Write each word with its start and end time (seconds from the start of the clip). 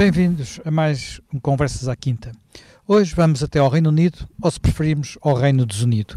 Bem-vindos 0.00 0.58
a 0.64 0.70
mais 0.70 1.20
um 1.30 1.38
Conversas 1.38 1.86
à 1.86 1.94
Quinta. 1.94 2.32
Hoje 2.88 3.14
vamos 3.14 3.42
até 3.42 3.58
ao 3.58 3.68
Reino 3.68 3.90
Unido, 3.90 4.26
ou 4.40 4.50
se 4.50 4.58
preferirmos, 4.58 5.18
ao 5.20 5.34
Reino 5.34 5.66
Desunido. 5.66 6.16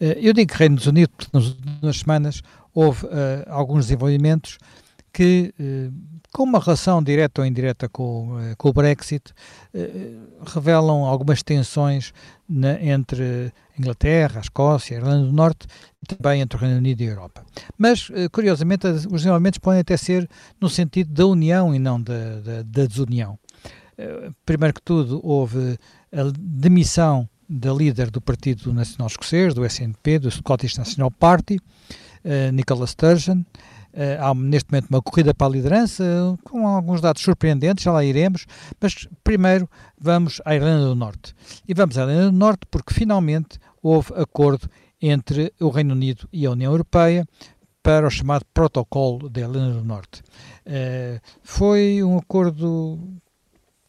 Eh, 0.00 0.18
eu 0.20 0.32
digo 0.32 0.52
Reino 0.52 0.74
Desunido 0.74 1.12
porque 1.16 1.30
nas 1.32 1.46
últimas 1.46 1.96
semanas 1.96 2.42
houve 2.74 3.06
uh, 3.06 3.10
alguns 3.46 3.84
desenvolvimentos 3.84 4.58
que, 5.12 5.54
uh, 5.60 5.92
com 6.32 6.44
uma 6.44 6.60
relação 6.60 7.02
direta 7.02 7.40
ou 7.40 7.46
indireta 7.46 7.88
com, 7.88 8.36
uh, 8.36 8.56
com 8.56 8.68
o 8.68 8.72
Brexit, 8.72 9.32
revelam 10.46 11.04
algumas 11.04 11.42
tensões 11.42 12.12
na, 12.48 12.80
entre 12.82 13.52
a 13.76 13.80
Inglaterra, 13.80 14.38
a 14.38 14.40
Escócia, 14.40 14.96
a 14.96 15.00
Irlanda 15.00 15.26
do 15.26 15.32
Norte 15.32 15.66
e 16.02 16.14
também 16.14 16.40
entre 16.40 16.56
o 16.56 16.60
Reino 16.60 16.78
Unido 16.78 17.00
e 17.02 17.06
a 17.06 17.10
Europa. 17.10 17.44
Mas, 17.78 18.08
curiosamente, 18.32 18.86
os 18.86 19.06
desenvolvimentos 19.06 19.58
podem 19.58 19.80
até 19.80 19.96
ser 19.96 20.28
no 20.60 20.68
sentido 20.68 21.12
da 21.12 21.26
união 21.26 21.74
e 21.74 21.78
não 21.78 22.00
da, 22.00 22.40
da, 22.40 22.62
da 22.62 22.86
desunião. 22.86 23.38
Primeiro 24.44 24.74
que 24.74 24.82
tudo, 24.82 25.20
houve 25.22 25.78
a 26.12 26.32
demissão 26.36 27.28
da 27.50 27.72
líder 27.72 28.10
do 28.10 28.20
Partido 28.20 28.72
Nacional 28.72 29.08
Escocês, 29.08 29.52
do 29.52 29.66
SNP, 29.66 30.20
do 30.20 30.30
Scottish 30.30 30.76
National 30.76 31.10
Party, 31.10 31.56
uh, 31.56 32.52
Nicola 32.52 32.86
Sturgeon. 32.86 33.42
Uh, 33.92 34.22
há 34.22 34.34
neste 34.34 34.70
momento 34.70 34.88
uma 34.88 35.02
corrida 35.02 35.34
para 35.34 35.48
a 35.48 35.50
liderança, 35.50 36.04
com 36.44 36.66
alguns 36.66 37.00
dados 37.00 37.22
surpreendentes, 37.22 37.84
já 37.84 37.92
lá 37.92 38.04
iremos, 38.04 38.46
mas 38.80 39.08
primeiro 39.24 39.68
vamos 39.98 40.40
à 40.44 40.54
Irlanda 40.54 40.86
do 40.86 40.94
Norte. 40.94 41.34
E 41.66 41.74
vamos 41.74 41.98
à 41.98 42.02
Irlanda 42.02 42.30
do 42.30 42.36
Norte 42.36 42.66
porque 42.70 42.94
finalmente 42.94 43.58
houve 43.82 44.12
acordo 44.14 44.68
entre 45.00 45.52
o 45.60 45.70
Reino 45.70 45.94
Unido 45.94 46.28
e 46.32 46.46
a 46.46 46.50
União 46.50 46.72
Europeia 46.72 47.26
para 47.82 48.06
o 48.06 48.10
chamado 48.10 48.44
Protocolo 48.52 49.28
da 49.28 49.40
Irlanda 49.40 49.78
do 49.78 49.84
Norte. 49.84 50.22
Uh, 50.66 51.20
foi 51.42 52.02
um 52.04 52.18
acordo 52.18 52.98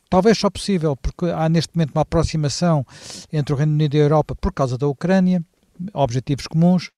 talvez 0.09 0.37
só 0.37 0.49
possível 0.49 0.95
porque 0.95 1.25
há 1.25 1.47
neste 1.47 1.75
momento 1.75 1.91
uma 1.91 2.01
aproximação 2.01 2.85
entre 3.31 3.53
o 3.53 3.57
Reino 3.57 3.73
Unido 3.73 3.95
e 3.95 3.99
a 3.99 4.03
Europa 4.03 4.35
por 4.35 4.53
causa 4.53 4.77
da 4.77 4.87
Ucrânia, 4.87 5.43
objetivos 5.93 6.47
comuns. 6.47 6.91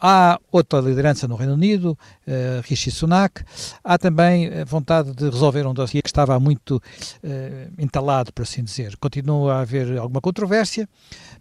Há 0.00 0.38
outra 0.52 0.80
liderança 0.80 1.26
no 1.26 1.36
Reino 1.36 1.54
Unido, 1.54 1.98
uh, 2.26 2.60
Rishi 2.62 2.90
Sunak. 2.90 3.42
Há 3.82 3.96
também 3.96 4.48
a 4.52 4.64
vontade 4.64 5.14
de 5.14 5.24
resolver 5.24 5.66
um 5.66 5.72
dossiê 5.72 6.02
que 6.02 6.08
estava 6.08 6.38
muito 6.38 6.76
uh, 6.76 7.72
entalado, 7.78 8.32
por 8.32 8.42
assim 8.42 8.62
dizer. 8.62 8.96
Continua 8.98 9.54
a 9.54 9.60
haver 9.60 9.96
alguma 9.98 10.20
controvérsia, 10.20 10.88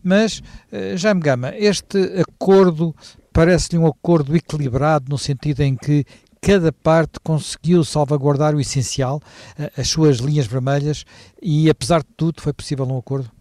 mas, 0.02 0.40
uh, 0.72 0.96
Jaime 0.96 1.22
Gama, 1.22 1.54
este 1.56 1.98
acordo 2.22 2.96
parece-lhe 3.34 3.78
um 3.78 3.86
acordo 3.86 4.36
equilibrado 4.36 5.08
no 5.10 5.18
sentido 5.18 5.62
em 5.62 5.76
que 5.76 6.06
cada 6.40 6.72
parte 6.72 7.20
conseguiu 7.22 7.84
salvaguardar 7.84 8.56
o 8.56 8.62
essencial, 8.62 9.20
as 9.76 9.88
suas 9.88 10.18
linhas 10.18 10.46
vermelhas, 10.46 11.04
e 11.42 11.70
apesar 11.70 12.02
de 12.02 12.10
tudo 12.16 12.40
foi 12.40 12.54
possível 12.54 12.86
um 12.86 13.00
acordo? 13.00 13.32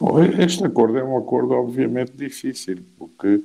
Bom, 0.00 0.22
este 0.22 0.64
acordo 0.64 0.98
é 0.98 1.04
um 1.04 1.18
acordo 1.18 1.52
obviamente 1.52 2.12
difícil, 2.16 2.82
porque 2.98 3.42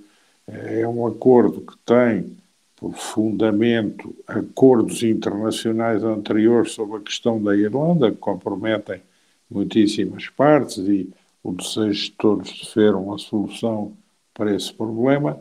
é 0.51 0.87
um 0.87 1.07
acordo 1.07 1.61
que 1.61 1.77
tem 1.85 2.37
por 2.75 2.93
fundamento 2.93 4.13
acordos 4.27 5.01
internacionais 5.03 6.03
anteriores 6.03 6.73
sobre 6.73 6.97
a 6.97 7.01
questão 7.01 7.41
da 7.41 7.55
Irlanda, 7.55 8.11
que 8.11 8.17
comprometem 8.17 9.01
muitíssimas 9.49 10.27
partes 10.29 10.77
e 10.79 11.09
o 11.43 11.53
desejo 11.53 12.05
de 12.05 12.11
todos 12.11 12.49
de 12.49 12.69
ver 12.75 12.95
uma 12.95 13.17
solução 13.17 13.93
para 14.33 14.53
esse 14.55 14.73
problema, 14.73 15.39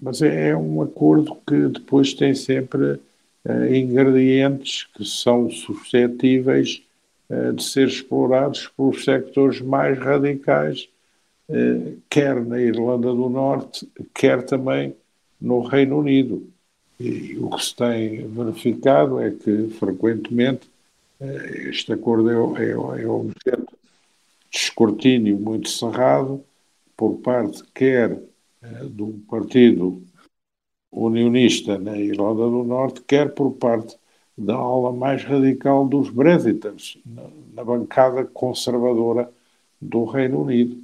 mas 0.00 0.22
é, 0.22 0.50
é 0.50 0.56
um 0.56 0.82
acordo 0.82 1.36
que 1.46 1.68
depois 1.68 2.14
tem 2.14 2.34
sempre 2.34 3.00
uh, 3.44 3.74
ingredientes 3.74 4.86
que 4.94 5.04
são 5.04 5.50
suscetíveis 5.50 6.82
uh, 7.28 7.52
de 7.52 7.62
ser 7.62 7.88
explorados 7.88 8.68
pelos 8.76 9.04
sectores 9.04 9.60
mais 9.60 9.98
radicais 9.98 10.88
quer 12.08 12.44
na 12.44 12.60
Irlanda 12.60 13.08
do 13.08 13.28
Norte, 13.28 13.88
quer 14.14 14.44
também 14.44 14.96
no 15.40 15.60
Reino 15.60 15.98
Unido. 15.98 16.48
E 16.98 17.36
o 17.38 17.50
que 17.50 17.64
se 17.64 17.74
tem 17.74 18.28
verificado 18.28 19.20
é 19.20 19.30
que, 19.30 19.68
frequentemente, 19.70 20.70
eh, 21.20 21.68
este 21.70 21.92
acordo 21.92 22.56
é, 22.56 22.64
é, 22.64 22.70
é 23.02 23.06
objeto 23.06 23.76
de 24.50 24.58
escrutínio 24.58 25.36
muito 25.36 25.68
cerrado 25.68 26.44
por 26.96 27.18
parte 27.18 27.64
quer 27.74 28.12
eh, 28.62 28.84
do 28.84 29.20
Partido 29.28 30.02
Unionista 30.92 31.78
na 31.78 31.96
Irlanda 31.98 32.42
do 32.42 32.62
Norte, 32.62 33.02
quer 33.02 33.34
por 33.34 33.52
parte 33.52 33.96
da 34.36 34.54
ala 34.54 34.92
mais 34.92 35.24
radical 35.24 35.86
dos 35.86 36.10
Brexiters, 36.10 36.98
na, 37.04 37.22
na 37.54 37.64
bancada 37.64 38.24
conservadora 38.24 39.30
do 39.80 40.04
Reino 40.04 40.42
Unido. 40.42 40.80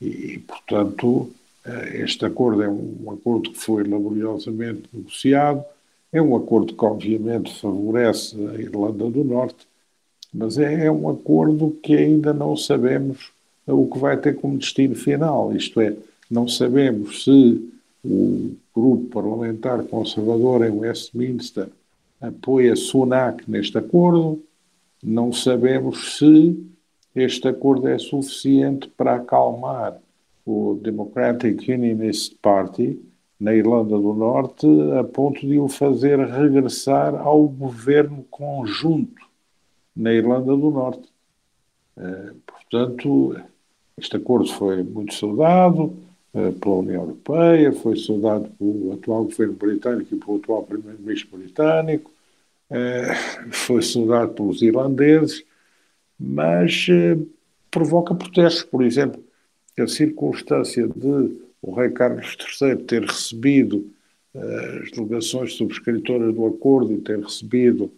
E, 0.00 0.38
portanto, 0.38 1.30
eh, 1.64 2.02
este 2.02 2.24
acordo 2.24 2.62
é 2.62 2.68
um 2.68 3.10
acordo 3.10 3.50
que 3.50 3.58
foi 3.58 3.84
laboriosamente 3.84 4.84
negociado, 4.92 5.64
é 6.12 6.22
um 6.22 6.36
acordo 6.36 6.74
que, 6.74 6.84
obviamente, 6.84 7.58
favorece 7.60 8.36
a 8.46 8.54
Irlanda 8.54 9.10
do 9.10 9.24
Norte, 9.24 9.66
mas 10.32 10.58
é, 10.58 10.86
é 10.86 10.90
um 10.90 11.08
acordo 11.08 11.76
que 11.82 11.96
ainda 11.96 12.32
não 12.32 12.56
sabemos 12.56 13.30
o 13.66 13.86
que 13.86 13.98
vai 13.98 14.16
ter 14.16 14.36
como 14.36 14.58
destino 14.58 14.94
final, 14.94 15.54
isto 15.54 15.80
é, 15.80 15.94
não 16.30 16.48
sabemos 16.48 17.24
se 17.24 17.70
o 18.04 18.54
grupo 18.74 19.06
parlamentar 19.10 19.82
conservador 19.84 20.64
em 20.64 20.70
Westminster 20.70 21.68
apoia 22.20 22.74
Sunak 22.74 23.48
neste 23.48 23.76
acordo, 23.76 24.42
não 25.02 25.32
sabemos 25.32 26.16
se 26.16 26.56
este 27.22 27.48
acordo 27.48 27.88
é 27.88 27.98
suficiente 27.98 28.88
para 28.96 29.16
acalmar 29.16 30.00
o 30.44 30.78
Democratic 30.82 31.68
Unionist 31.68 32.36
Party 32.40 32.98
na 33.38 33.54
Irlanda 33.54 33.96
do 33.98 34.14
Norte 34.14 34.66
a 34.98 35.04
ponto 35.04 35.40
de 35.46 35.58
o 35.58 35.68
fazer 35.68 36.18
regressar 36.18 37.14
ao 37.14 37.46
governo 37.46 38.24
conjunto 38.30 39.28
na 39.94 40.12
Irlanda 40.12 40.56
do 40.56 40.70
Norte. 40.70 41.08
Uh, 41.96 42.34
portanto, 42.46 43.36
este 43.96 44.16
acordo 44.16 44.48
foi 44.52 44.82
muito 44.82 45.14
saudado 45.14 45.96
uh, 46.32 46.52
pela 46.52 46.76
União 46.76 47.02
Europeia, 47.02 47.72
foi 47.72 47.96
saudado 47.96 48.48
pelo 48.58 48.92
atual 48.92 49.24
governo 49.24 49.54
britânico 49.54 50.14
e 50.14 50.18
pelo 50.18 50.36
atual 50.38 50.62
primeiro-ministro 50.62 51.36
britânico, 51.36 52.10
uh, 52.70 53.52
foi 53.52 53.82
saudado 53.82 54.34
pelos 54.34 54.62
irlandeses, 54.62 55.44
mas 56.18 56.86
eh, 56.90 57.16
provoca 57.70 58.14
protestos. 58.14 58.64
Por 58.64 58.82
exemplo, 58.82 59.22
a 59.78 59.86
circunstância 59.86 60.86
de 60.88 61.48
o 61.62 61.74
rei 61.74 61.90
Carlos 61.90 62.36
III 62.60 62.76
ter 62.76 63.02
recebido 63.02 63.90
uh, 64.34 64.82
as 64.82 64.90
delegações 64.92 65.54
subscritoras 65.54 66.34
do 66.34 66.46
acordo 66.46 66.92
e 66.92 66.98
ter 66.98 67.18
recebido 67.18 67.90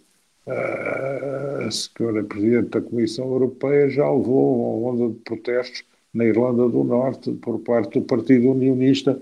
uh, 0.47 1.67
a 1.67 1.71
senhora 1.71 2.23
Presidente 2.23 2.69
da 2.69 2.81
Comissão 2.81 3.31
Europeia 3.31 3.89
já 3.89 4.09
levou 4.09 4.81
uma 4.81 4.91
onda 4.91 5.13
de 5.13 5.19
protestos 5.21 5.83
na 6.13 6.25
Irlanda 6.25 6.67
do 6.67 6.83
Norte 6.83 7.31
por 7.33 7.59
parte 7.59 7.99
do 7.99 8.05
Partido 8.05 8.49
Unionista, 8.49 9.19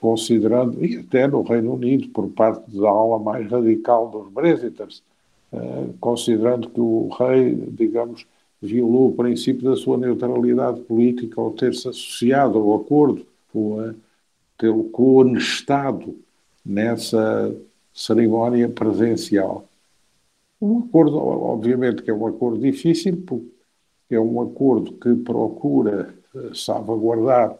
considerando, 0.00 0.84
e 0.84 0.98
até 0.98 1.26
no 1.26 1.42
Reino 1.42 1.74
Unido, 1.74 2.08
por 2.10 2.28
parte 2.30 2.70
da 2.70 2.88
ala 2.88 3.18
mais 3.18 3.50
radical 3.50 4.08
dos 4.08 4.32
Brexiters, 4.32 5.02
eh, 5.02 5.09
considerando 6.00 6.70
que 6.70 6.80
o 6.80 7.08
rei, 7.08 7.54
digamos, 7.54 8.26
violou 8.62 9.08
o 9.08 9.14
princípio 9.14 9.70
da 9.70 9.76
sua 9.76 9.96
neutralidade 9.96 10.80
política 10.82 11.40
ao 11.40 11.52
ter-se 11.52 11.88
associado 11.88 12.58
ao 12.58 12.76
acordo, 12.76 13.26
ou 13.54 13.80
a 13.80 13.94
tê-lo 14.58 14.84
coonestado 14.90 16.16
nessa 16.64 17.54
cerimónia 17.92 18.68
presencial. 18.68 19.66
Um 20.60 20.80
acordo, 20.80 21.16
obviamente, 21.16 22.02
que 22.02 22.10
é 22.10 22.14
um 22.14 22.26
acordo 22.26 22.58
difícil, 22.58 23.16
porque 23.26 23.46
é 24.10 24.20
um 24.20 24.40
acordo 24.42 24.92
que 24.92 25.14
procura 25.14 26.14
eh, 26.34 26.50
salvaguardar 26.52 27.56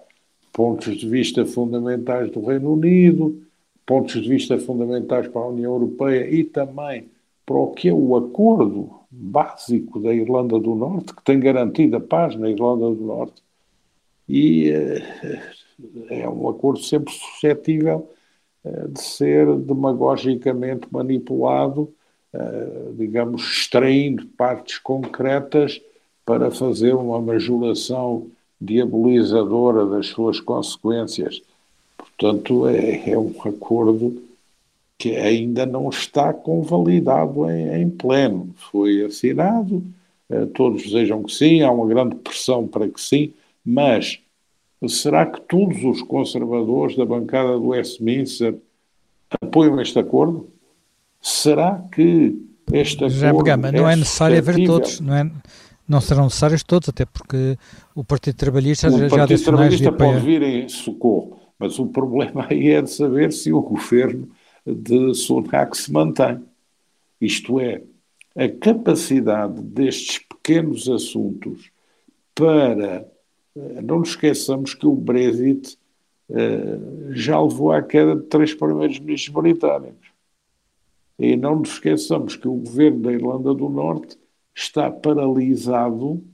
pontos 0.52 0.96
de 0.96 1.08
vista 1.08 1.46
fundamentais 1.46 2.30
do 2.30 2.44
Reino 2.44 2.74
Unido, 2.74 3.42
pontos 3.86 4.20
de 4.20 4.28
vista 4.28 4.58
fundamentais 4.58 5.28
para 5.28 5.40
a 5.40 5.48
União 5.48 5.72
Europeia 5.72 6.28
e 6.30 6.44
também 6.44 7.08
para 7.50 7.58
o 7.58 7.72
que 7.72 7.88
é 7.88 7.92
o 7.92 8.16
acordo 8.16 9.00
básico 9.10 9.98
da 9.98 10.14
Irlanda 10.14 10.56
do 10.56 10.72
Norte, 10.76 11.12
que 11.12 11.24
tem 11.24 11.40
garantido 11.40 11.96
a 11.96 12.00
paz 12.00 12.36
na 12.36 12.48
Irlanda 12.48 12.94
do 12.94 13.04
Norte. 13.04 13.42
E 14.28 14.70
uh, 14.70 15.40
é 16.10 16.28
um 16.28 16.48
acordo 16.48 16.78
sempre 16.78 17.12
suscetível 17.12 18.08
uh, 18.64 18.88
de 18.90 19.00
ser 19.00 19.52
demagogicamente 19.56 20.86
manipulado, 20.92 21.92
uh, 22.32 22.94
digamos, 22.96 23.42
extraindo 23.42 24.26
partes 24.36 24.78
concretas 24.78 25.82
para 26.24 26.52
fazer 26.52 26.94
uma 26.94 27.20
majoração 27.20 28.28
diabolizadora 28.60 29.86
das 29.86 30.06
suas 30.06 30.38
consequências. 30.38 31.42
Portanto, 31.98 32.68
é, 32.68 33.10
é 33.10 33.18
um 33.18 33.34
acordo 33.44 34.29
que 35.00 35.16
ainda 35.16 35.64
não 35.64 35.88
está 35.88 36.30
convalidado 36.30 37.50
em, 37.50 37.80
em 37.80 37.88
pleno. 37.88 38.54
Foi 38.70 39.02
assinado, 39.02 39.82
eh, 40.28 40.44
todos 40.52 40.82
desejam 40.82 41.22
que 41.22 41.32
sim, 41.32 41.62
há 41.62 41.72
uma 41.72 41.86
grande 41.86 42.16
pressão 42.16 42.68
para 42.68 42.86
que 42.86 43.00
sim, 43.00 43.32
mas 43.64 44.20
será 44.86 45.24
que 45.24 45.40
todos 45.40 45.82
os 45.84 46.02
conservadores 46.02 46.98
da 46.98 47.06
bancada 47.06 47.54
do 47.54 47.68
Westminster 47.68 48.54
apoiam 49.40 49.80
este 49.80 49.98
acordo? 49.98 50.50
Será 51.18 51.82
que 51.90 52.36
este 52.70 52.98
acordo. 52.98 53.18
Já 53.18 53.32
Gama, 53.32 53.72
não 53.72 53.88
é, 53.88 53.94
é 53.94 53.96
necessário 53.96 54.36
haver 54.36 54.66
todos, 54.66 55.00
não, 55.00 55.14
é, 55.14 55.30
não 55.88 56.00
serão 56.02 56.24
necessários 56.24 56.62
todos, 56.62 56.90
até 56.90 57.06
porque 57.06 57.56
o 57.94 58.04
Partido 58.04 58.36
Trabalhista 58.36 58.88
o 58.88 58.98
já 58.98 59.06
O 59.06 59.08
Partido 59.08 59.42
Trabalhista 59.44 59.92
pode 59.92 60.20
vir 60.20 60.42
em 60.42 60.68
socorro, 60.68 61.40
mas 61.58 61.78
o 61.78 61.86
problema 61.86 62.46
aí 62.50 62.68
é 62.68 62.82
de 62.82 62.90
saber 62.90 63.32
se 63.32 63.50
o 63.50 63.62
governo 63.62 64.28
de 64.66 65.14
Sunak 65.14 65.76
se 65.76 65.92
mantém. 65.92 66.42
Isto 67.20 67.60
é, 67.60 67.82
a 68.36 68.48
capacidade 68.48 69.60
destes 69.60 70.18
pequenos 70.18 70.88
assuntos 70.88 71.70
para. 72.34 73.06
Eh, 73.56 73.82
não 73.82 73.98
nos 73.98 74.10
esqueçamos 74.10 74.74
que 74.74 74.86
o 74.86 74.94
Brexit 74.94 75.76
uh, 76.28 77.12
já 77.12 77.40
levou 77.40 77.72
à 77.72 77.82
queda 77.82 78.16
de 78.16 78.22
três 78.22 78.54
primeiros 78.54 78.98
ministros 79.00 79.34
britânicos. 79.34 80.08
E 81.18 81.36
não 81.36 81.56
nos 81.56 81.70
esqueçamos 81.70 82.36
que 82.36 82.48
o 82.48 82.54
governo 82.54 83.00
da 83.00 83.12
Irlanda 83.12 83.52
do 83.52 83.68
Norte 83.68 84.16
está 84.54 84.90
paralisado 84.90 86.24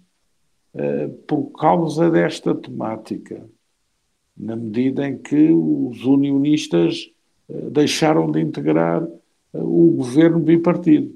uh, 0.74 1.08
por 1.26 1.50
causa 1.52 2.10
desta 2.10 2.54
temática, 2.54 3.48
na 4.36 4.54
medida 4.54 5.08
em 5.08 5.16
que 5.18 5.50
os 5.50 6.04
unionistas 6.04 7.10
deixaram 7.48 8.30
de 8.30 8.40
integrar 8.40 9.02
uh, 9.02 9.10
o 9.52 9.92
governo 9.92 10.38
bipartido. 10.38 11.14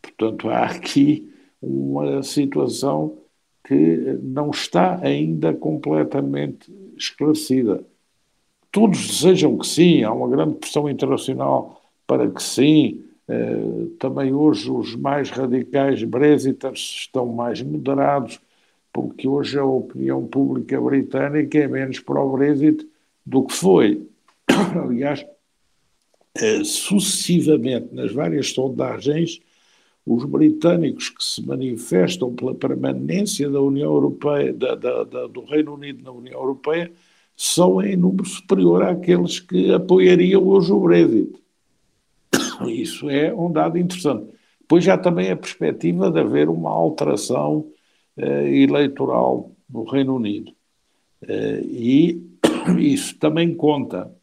Portanto, 0.00 0.48
há 0.48 0.64
aqui 0.64 1.32
uma 1.60 2.22
situação 2.22 3.18
que 3.64 4.18
não 4.22 4.50
está 4.50 4.98
ainda 5.02 5.54
completamente 5.54 6.72
esclarecida. 6.96 7.84
Todos 8.70 9.06
desejam 9.06 9.56
que 9.58 9.66
sim, 9.66 10.02
há 10.02 10.12
uma 10.12 10.28
grande 10.28 10.54
pressão 10.54 10.88
internacional 10.88 11.80
para 12.06 12.28
que 12.28 12.42
sim. 12.42 13.04
Também 13.98 14.34
hoje 14.34 14.70
os 14.70 14.96
mais 14.96 15.30
radicais 15.30 16.02
brexiters 16.02 16.80
estão 16.80 17.26
mais 17.26 17.62
moderados, 17.62 18.40
porque 18.92 19.28
hoje 19.28 19.58
a 19.58 19.64
opinião 19.64 20.26
pública 20.26 20.80
britânica 20.80 21.58
é 21.58 21.68
menos 21.68 22.00
para 22.00 22.20
o 22.20 22.32
Brexit 22.32 22.86
do 23.24 23.44
que 23.44 23.54
foi. 23.54 24.06
Aliás, 24.84 25.24
uh, 26.40 26.64
sucessivamente 26.64 27.94
nas 27.94 28.12
várias 28.12 28.50
sondagens, 28.50 29.40
os 30.04 30.24
britânicos 30.24 31.10
que 31.10 31.22
se 31.22 31.46
manifestam 31.46 32.34
pela 32.34 32.54
permanência 32.54 33.48
da 33.48 33.60
União 33.60 33.92
Europeia, 33.92 34.52
da, 34.52 34.74
da, 34.74 35.04
da, 35.04 35.26
do 35.26 35.44
Reino 35.44 35.74
Unido 35.74 36.02
na 36.02 36.10
União 36.10 36.40
Europeia, 36.40 36.92
são 37.36 37.82
em 37.82 37.96
número 37.96 38.24
superior 38.24 38.82
àqueles 38.82 39.40
que 39.40 39.72
apoiariam 39.72 40.46
hoje 40.46 40.72
o 40.72 40.80
Brexit. 40.80 41.32
Isso 42.66 43.08
é 43.10 43.34
um 43.34 43.50
dado 43.50 43.78
interessante. 43.78 44.32
Depois 44.60 44.84
já 44.84 44.96
também 44.96 45.30
a 45.30 45.36
perspectiva 45.36 46.10
de 46.10 46.20
haver 46.20 46.48
uma 46.48 46.70
alteração 46.70 47.70
uh, 48.16 48.22
eleitoral 48.22 49.52
no 49.68 49.84
Reino 49.84 50.16
Unido. 50.16 50.52
Uh, 51.22 51.64
e 51.68 52.22
isso 52.78 53.18
também 53.18 53.54
conta. 53.54 54.14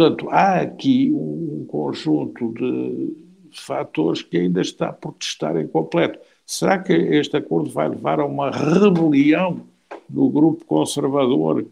Portanto, 0.00 0.30
há 0.30 0.62
aqui 0.62 1.12
um 1.12 1.66
conjunto 1.68 2.54
de 2.54 3.14
fatores 3.52 4.22
que 4.22 4.38
ainda 4.38 4.62
está 4.62 4.90
por 4.90 5.12
testar 5.12 5.60
em 5.60 5.66
completo. 5.68 6.18
Será 6.46 6.78
que 6.78 6.94
este 6.94 7.36
acordo 7.36 7.68
vai 7.68 7.86
levar 7.86 8.18
a 8.18 8.24
uma 8.24 8.50
rebelião 8.50 9.60
no 10.08 10.30
grupo 10.30 10.64
conservador 10.64 11.66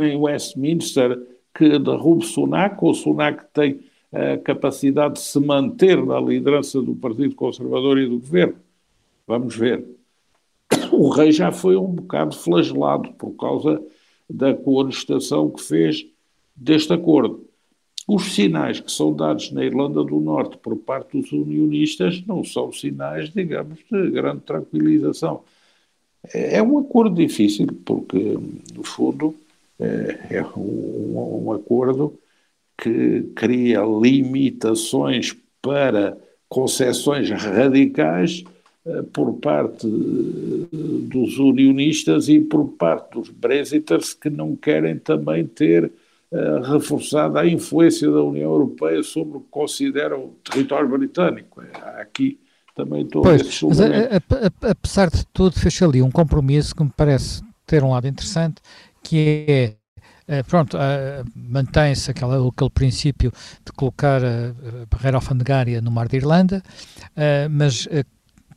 em 0.00 0.16
Westminster 0.16 1.24
que 1.54 1.78
derrube 1.78 2.26
Sunak, 2.26 2.78
ou 2.80 2.94
Sunak 2.94 3.44
tem 3.54 3.78
a 4.12 4.36
capacidade 4.38 5.14
de 5.14 5.20
se 5.20 5.38
manter 5.38 6.04
na 6.04 6.18
liderança 6.18 6.82
do 6.82 6.96
Partido 6.96 7.36
Conservador 7.36 7.96
e 8.00 8.08
do 8.08 8.18
governo. 8.18 8.56
Vamos 9.24 9.54
ver. 9.54 9.86
O 10.90 11.08
rei 11.10 11.30
já 11.30 11.52
foi 11.52 11.76
um 11.76 11.92
bocado 11.92 12.34
flagelado 12.34 13.12
por 13.12 13.36
causa 13.36 13.80
da 14.28 14.52
contestação 14.52 15.48
que 15.48 15.62
fez 15.62 16.04
deste 16.60 16.92
acordo. 16.92 17.46
Os 18.06 18.34
sinais 18.34 18.80
que 18.80 18.90
são 18.90 19.12
dados 19.12 19.50
na 19.52 19.64
Irlanda 19.64 20.04
do 20.04 20.20
Norte 20.20 20.58
por 20.58 20.76
parte 20.76 21.20
dos 21.20 21.32
unionistas 21.32 22.22
não 22.26 22.44
são 22.44 22.72
sinais, 22.72 23.30
digamos, 23.30 23.78
de 23.90 24.10
grande 24.10 24.42
tranquilização. 24.42 25.42
É, 26.34 26.58
é 26.58 26.62
um 26.62 26.78
acordo 26.78 27.14
difícil, 27.14 27.66
porque, 27.84 28.36
no 28.74 28.82
fundo, 28.82 29.34
é, 29.78 30.38
é 30.38 30.44
um, 30.56 31.44
um 31.46 31.52
acordo 31.52 32.18
que 32.76 33.22
cria 33.34 33.80
limitações 33.80 35.36
para 35.62 36.18
concessões 36.48 37.30
radicais 37.30 38.42
eh, 38.84 39.02
por 39.12 39.34
parte 39.34 39.86
eh, 39.86 40.68
dos 40.72 41.38
unionistas 41.38 42.28
e 42.28 42.40
por 42.40 42.68
parte 42.72 43.12
dos 43.12 43.28
brexiters 43.28 44.14
que 44.14 44.30
não 44.30 44.56
querem 44.56 44.98
também 44.98 45.46
ter 45.46 45.92
uh, 46.32 46.60
reforçada 46.62 47.40
a 47.40 47.46
influência 47.46 48.10
da 48.10 48.22
União 48.22 48.50
Europeia 48.50 49.02
sobre 49.02 49.38
o 49.38 49.40
que 49.40 49.48
consideram 49.50 50.24
o 50.24 50.36
território 50.50 50.88
britânico. 50.88 51.62
Há 51.74 52.00
aqui 52.00 52.40
também 52.74 53.06
todo 53.06 53.22
pois, 53.22 53.40
esse 53.42 53.64
mas 53.66 53.80
a, 53.80 53.86
a, 53.86 54.70
apesar 54.70 55.10
de 55.10 55.24
tudo, 55.32 55.58
fez 55.58 55.82
ali 55.82 56.00
um 56.02 56.10
compromisso 56.10 56.74
que 56.74 56.82
me 56.82 56.92
parece 56.96 57.42
ter 57.66 57.84
um 57.84 57.90
lado 57.90 58.08
interessante, 58.08 58.60
que 59.02 59.44
é 59.48 59.80
eh, 60.30 60.44
pronto, 60.44 60.76
uh, 60.76 61.24
mantém-se 61.34 62.08
aquele 62.08 62.50
princípio 62.72 63.32
de 63.64 63.72
colocar 63.72 64.24
a, 64.24 64.50
a 64.50 64.86
barreira 64.88 65.16
alfandegária 65.16 65.80
no 65.80 65.90
mar 65.90 66.06
de 66.06 66.18
Irlanda, 66.18 66.62
uh, 67.16 67.50
mas 67.50 67.88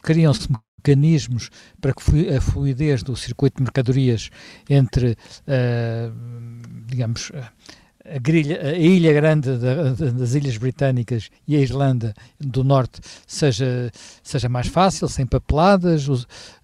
criam-se 0.03 0.47
mecanismos 0.83 1.49
para 1.79 1.93
que 1.93 2.29
a 2.29 2.41
fluidez 2.41 3.03
do 3.03 3.15
circuito 3.15 3.57
de 3.57 3.63
mercadorias 3.63 4.29
entre, 4.69 5.15
digamos, 6.87 7.31
a, 8.05 8.19
grilha, 8.19 8.61
a 8.61 8.73
ilha 8.73 9.13
grande 9.13 9.57
da, 9.57 9.93
das 9.93 10.33
ilhas 10.33 10.57
britânicas 10.57 11.29
e 11.47 11.55
a 11.55 11.59
Irlanda 11.59 12.13
do 12.39 12.63
Norte 12.63 12.99
seja, 13.25 13.89
seja 14.21 14.49
mais 14.49 14.67
fácil, 14.67 15.07
sem 15.07 15.25
papeladas, 15.25 16.07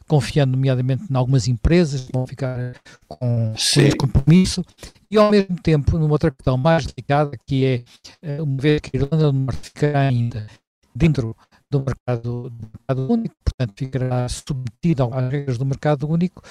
confiando 0.07 0.53
nomeadamente 0.53 1.03
em 1.09 1.15
algumas 1.15 1.47
empresas 1.47 2.01
que 2.01 2.11
vão 2.11 2.25
ficar 2.25 2.75
com, 3.07 3.17
com 3.17 3.53
esse 3.55 3.95
compromisso 3.95 4.65
e 5.09 5.17
ao 5.17 5.29
mesmo 5.29 5.55
tempo 5.61 5.97
numa 5.97 6.11
outra 6.11 6.31
questão 6.31 6.57
mais 6.57 6.87
delicada 6.87 7.37
que 7.45 7.63
é 7.63 7.83
eh, 8.23 8.41
uma 8.41 8.57
vez 8.57 8.81
que 8.81 8.97
a 8.97 8.99
Irlanda 8.99 9.31
do 9.31 9.33
Norte 9.33 9.69
ficará 9.69 9.99
ainda 10.01 10.47
dentro 10.95 11.35
do 11.69 11.79
mercado, 11.79 12.49
do 12.49 12.67
mercado 12.67 13.13
único, 13.13 13.35
portanto 13.59 13.73
ficará 13.77 14.29
submetida 14.29 15.03
às 15.11 15.29
regras 15.29 15.57
do 15.57 15.65
mercado 15.65 16.09
único, 16.09 16.41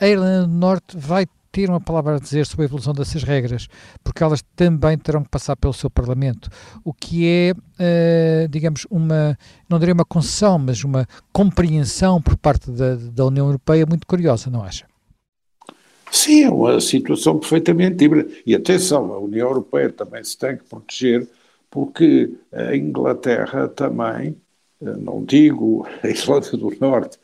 a 0.00 0.08
Irlanda 0.08 0.48
do 0.48 0.52
Norte 0.52 0.96
vai 0.96 1.26
ter 1.52 1.70
uma 1.70 1.80
palavra 1.80 2.16
a 2.16 2.18
dizer 2.18 2.44
sobre 2.44 2.64
a 2.64 2.66
evolução 2.66 2.92
dessas 2.92 3.22
regras, 3.22 3.68
porque 4.02 4.22
elas 4.22 4.42
também 4.54 4.98
terão 4.98 5.22
que 5.22 5.30
passar 5.30 5.56
pelo 5.56 5.72
seu 5.72 5.88
Parlamento, 5.88 6.50
o 6.84 6.92
que 6.92 7.26
é, 7.26 7.52
uh, 7.52 8.48
digamos, 8.48 8.86
uma, 8.90 9.38
não 9.68 9.78
diria 9.78 9.94
uma 9.94 10.04
concessão, 10.04 10.58
mas 10.58 10.82
uma 10.84 11.06
compreensão 11.32 12.20
por 12.20 12.36
parte 12.36 12.70
da, 12.70 12.96
da 12.96 13.24
União 13.24 13.46
Europeia 13.46 13.86
muito 13.86 14.06
curiosa, 14.06 14.50
não 14.50 14.62
acha? 14.62 14.86
Sim, 16.10 16.44
é 16.44 16.50
uma 16.50 16.80
situação 16.80 17.38
perfeitamente 17.38 18.04
híbrida. 18.04 18.30
E 18.44 18.54
atenção, 18.54 19.12
a 19.12 19.18
União 19.18 19.48
Europeia 19.48 19.90
também 19.90 20.22
se 20.22 20.36
tem 20.36 20.56
que 20.56 20.64
proteger, 20.64 21.26
porque 21.70 22.32
a 22.52 22.76
Inglaterra 22.76 23.68
também, 23.68 24.36
não 24.80 25.24
digo 25.24 25.86
a 26.02 26.08
Irlanda 26.08 26.50
do 26.56 26.70
Norte, 26.80 27.18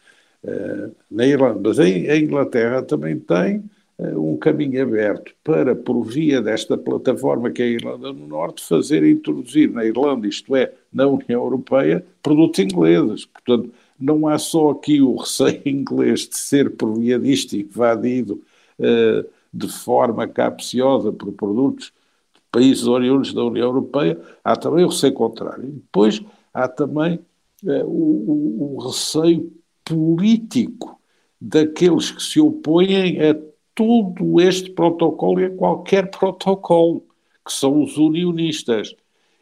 eh, 0.44 0.90
na 1.10 1.26
Irlanda, 1.26 1.60
mas 1.68 1.78
a 1.78 2.16
Inglaterra 2.16 2.82
também 2.82 3.18
tem 3.18 3.62
eh, 3.98 4.16
um 4.16 4.36
caminho 4.36 4.82
aberto 4.82 5.32
para, 5.44 5.74
por 5.76 6.02
via 6.02 6.42
desta 6.42 6.76
plataforma 6.76 7.50
que 7.50 7.62
é 7.62 7.66
a 7.66 7.68
Irlanda 7.68 8.12
do 8.12 8.26
Norte, 8.26 8.64
fazer 8.66 9.04
introduzir 9.04 9.70
na 9.70 9.84
Irlanda, 9.84 10.26
isto 10.26 10.56
é, 10.56 10.72
na 10.92 11.06
União 11.06 11.42
Europeia, 11.42 12.04
produtos 12.22 12.58
ingleses. 12.60 13.26
Portanto, 13.26 13.72
não 13.98 14.26
há 14.26 14.38
só 14.38 14.70
aqui 14.70 15.00
o 15.00 15.16
receio 15.16 15.62
inglês 15.66 16.28
de 16.28 16.36
ser 16.36 16.70
por 16.76 16.98
via 16.98 17.18
disto 17.18 17.56
invadido 17.56 18.42
de 19.52 19.68
forma 19.68 20.26
capciosa 20.26 21.12
por 21.12 21.32
produtos 21.32 21.92
de 22.34 22.40
países 22.50 22.86
oriundos 22.86 23.32
da 23.32 23.44
União 23.44 23.66
Europeia, 23.66 24.20
há 24.42 24.56
também 24.56 24.84
o 24.84 24.88
receio 24.88 25.12
contrário. 25.12 25.64
Depois 25.64 26.20
há 26.52 26.66
também 26.66 27.20
o, 27.64 28.76
o 28.76 28.86
receio 28.86 29.52
político 29.84 31.00
daqueles 31.40 32.10
que 32.10 32.22
se 32.22 32.40
opõem 32.40 33.20
a 33.20 33.34
todo 33.74 34.40
este 34.40 34.70
protocolo 34.70 35.40
e 35.40 35.46
a 35.46 35.50
qualquer 35.50 36.10
protocolo, 36.10 37.04
que 37.44 37.52
são 37.52 37.82
os 37.82 37.96
unionistas. 37.96 38.94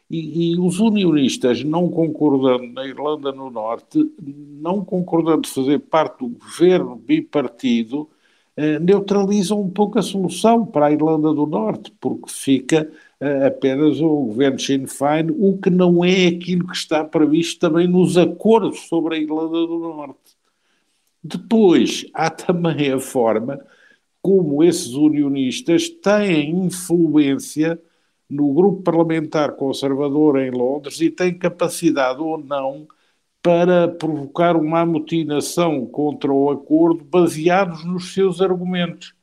E, 0.09 0.51
e, 0.51 0.59
os 0.59 0.79
unionistas, 0.79 1.63
não 1.63 1.89
concordando 1.89 2.67
na 2.67 2.85
Irlanda 2.85 3.31
do 3.31 3.49
Norte, 3.49 4.11
não 4.21 4.83
concordando 4.83 5.47
fazer 5.47 5.79
parte 5.79 6.19
do 6.19 6.29
governo 6.29 6.95
bipartido, 6.97 8.09
eh, 8.57 8.77
neutralizam 8.79 9.61
um 9.61 9.69
pouco 9.69 9.97
a 9.97 10.01
solução 10.01 10.65
para 10.65 10.87
a 10.87 10.91
Irlanda 10.91 11.33
do 11.33 11.45
Norte, 11.45 11.93
porque 11.99 12.29
fica 12.29 12.91
apenas 13.45 14.01
o 14.01 14.09
governo 14.25 14.59
Sinn 14.59 14.87
Féin, 14.87 15.27
o 15.29 15.57
que 15.57 15.69
não 15.69 16.03
é 16.03 16.27
aquilo 16.27 16.67
que 16.67 16.75
está 16.75 17.03
previsto 17.03 17.59
também 17.59 17.87
nos 17.87 18.17
acordos 18.17 18.87
sobre 18.87 19.15
a 19.15 19.19
Irlanda 19.19 19.67
do 19.67 19.79
Norte. 19.79 20.35
Depois, 21.23 22.05
há 22.13 22.31
também 22.31 22.91
a 22.91 22.99
forma 22.99 23.63
como 24.21 24.63
esses 24.63 24.93
unionistas 24.93 25.87
têm 25.89 26.49
influência 26.65 27.79
no 28.29 28.53
grupo 28.53 28.81
parlamentar 28.81 29.53
conservador 29.53 30.39
em 30.39 30.51
Londres 30.51 30.99
e 31.01 31.09
têm 31.09 31.37
capacidade 31.37 32.21
ou 32.21 32.37
não 32.37 32.87
para 33.41 33.87
provocar 33.87 34.55
uma 34.55 34.81
amotinação 34.81 35.85
contra 35.85 36.31
o 36.31 36.49
acordo 36.49 37.03
baseados 37.03 37.83
nos 37.83 38.13
seus 38.13 38.41
argumentos. 38.41 39.13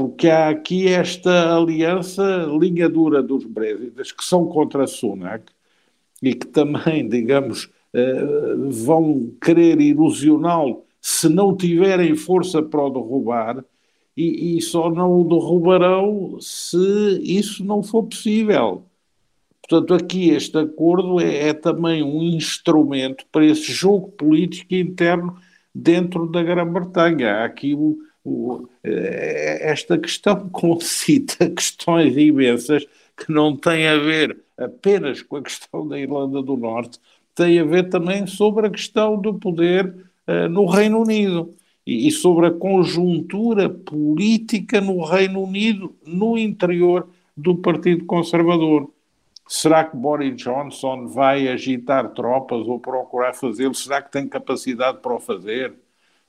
Porque 0.00 0.30
há 0.30 0.48
aqui 0.48 0.88
esta 0.88 1.54
aliança 1.54 2.46
linha 2.58 2.88
dura 2.88 3.22
dos 3.22 3.44
Brezidas, 3.44 4.10
que 4.10 4.24
são 4.24 4.46
contra 4.46 4.86
Sunak 4.86 5.44
e 6.22 6.34
que 6.34 6.46
também, 6.46 7.06
digamos, 7.06 7.68
eh, 7.92 8.24
vão 8.70 9.30
querer 9.42 9.78
ilusioná-lo 9.78 10.86
se 11.02 11.28
não 11.28 11.54
tiverem 11.54 12.16
força 12.16 12.62
para 12.62 12.82
o 12.82 12.88
derrubar, 12.88 13.62
e, 14.16 14.56
e 14.56 14.62
só 14.62 14.88
não 14.90 15.20
o 15.20 15.24
derrubarão 15.28 16.38
se 16.40 16.78
isso 17.22 17.62
não 17.62 17.82
for 17.82 18.04
possível. 18.04 18.86
Portanto, 19.68 19.92
aqui 19.92 20.30
este 20.30 20.56
acordo 20.56 21.20
é, 21.20 21.48
é, 21.48 21.52
também 21.52 22.02
um 22.02 22.22
instrumento 22.22 23.26
para 23.30 23.44
esse 23.44 23.70
jogo 23.70 24.08
político 24.12 24.74
interno 24.74 25.36
dentro 25.74 26.26
da 26.26 26.42
Grã-Bretanha. 26.42 27.32
Há 27.34 27.44
aqui 27.44 27.74
o, 27.74 27.98
o, 28.24 28.68
eh, 28.84 29.58
esta 29.62 29.98
questão 29.98 30.48
concita 30.50 31.48
questões 31.50 32.16
imensas 32.16 32.86
que 33.16 33.32
não 33.32 33.56
têm 33.56 33.86
a 33.86 33.98
ver 33.98 34.36
apenas 34.56 35.22
com 35.22 35.36
a 35.36 35.42
questão 35.42 35.86
da 35.86 35.98
Irlanda 35.98 36.42
do 36.42 36.56
Norte, 36.56 36.98
tem 37.34 37.58
a 37.58 37.64
ver 37.64 37.88
também 37.88 38.26
sobre 38.26 38.66
a 38.66 38.70
questão 38.70 39.18
do 39.18 39.34
poder 39.34 39.94
uh, 40.26 40.48
no 40.48 40.66
Reino 40.66 41.00
Unido 41.00 41.54
e, 41.86 42.08
e 42.08 42.10
sobre 42.10 42.46
a 42.46 42.50
conjuntura 42.50 43.68
política 43.68 44.80
no 44.80 45.02
Reino 45.02 45.42
Unido, 45.42 45.96
no 46.06 46.36
interior 46.36 47.08
do 47.36 47.56
Partido 47.56 48.04
Conservador. 48.04 48.90
Será 49.48 49.84
que 49.84 49.96
Boris 49.96 50.36
Johnson 50.36 51.06
vai 51.08 51.48
agitar 51.48 52.10
tropas 52.10 52.66
ou 52.68 52.78
procurar 52.78 53.32
fazê-lo? 53.34 53.74
Será 53.74 54.00
que 54.02 54.12
tem 54.12 54.28
capacidade 54.28 54.98
para 54.98 55.14
o 55.14 55.20
fazer? 55.20 55.74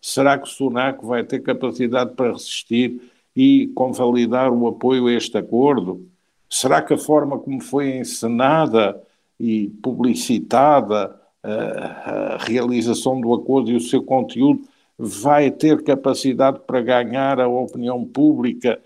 Será 0.02 0.38
que 0.38 0.50
Sunak 0.50 1.06
vai 1.06 1.24
ter 1.24 1.40
capacidade 1.42 2.16
para 2.16 2.32
resistir 2.32 3.00
e 3.36 3.68
convalidar 3.76 4.52
o 4.52 4.68
apoio 4.68 5.08
a 5.08 5.14
este 5.14 5.38
acordo? 5.38 6.10
Será 6.50 6.82
que 6.82 6.94
a 6.94 6.98
forma 6.98 7.38
como 7.38 7.62
foi 7.62 7.98
encenada 7.98 9.02
e 9.40 9.70
publicitada 9.82 11.16
a, 11.44 12.34
a 12.34 12.38
realização 12.38 13.22
do 13.22 13.34
acordo 13.34 13.72
e 13.72 13.76
o 13.76 13.80
seu 13.80 14.04
conteúdo 14.04 14.64
vai 14.98 15.50
ter 15.50 15.84
capacidade 15.84 16.60
para 16.66 16.82
ganhar 16.82 17.40
a 17.40 17.48
opinião 17.48 18.06
pública 18.06 18.80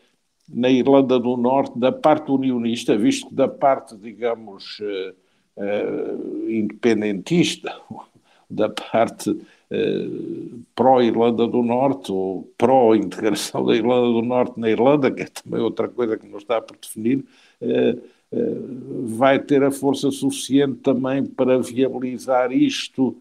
na 0.48 0.70
Irlanda 0.70 1.20
do 1.20 1.36
Norte 1.36 1.78
da 1.78 1.92
parte 1.92 2.32
unionista, 2.32 2.98
visto 2.98 3.28
que 3.28 3.36
da 3.36 3.48
parte, 3.48 3.98
digamos, 3.98 4.80
uh, 4.80 5.14
uh, 5.58 6.50
independentista, 6.50 7.76
da 8.50 8.70
parte 8.70 9.36
pró-Irlanda 10.74 11.48
do 11.48 11.62
Norte 11.64 12.12
ou 12.12 12.52
pró-integração 12.58 13.66
da 13.66 13.76
Irlanda 13.76 14.08
do 14.08 14.22
Norte 14.22 14.60
na 14.60 14.70
Irlanda, 14.70 15.12
que 15.12 15.24
é 15.24 15.26
também 15.26 15.62
outra 15.62 15.88
coisa 15.88 16.18
que 16.18 16.28
não 16.28 16.38
está 16.38 16.62
por 16.62 16.78
definir, 16.78 17.26
vai 19.06 19.40
ter 19.40 19.64
a 19.64 19.72
força 19.72 20.12
suficiente 20.12 20.78
também 20.78 21.26
para 21.26 21.58
viabilizar 21.60 22.52
isto 22.52 23.16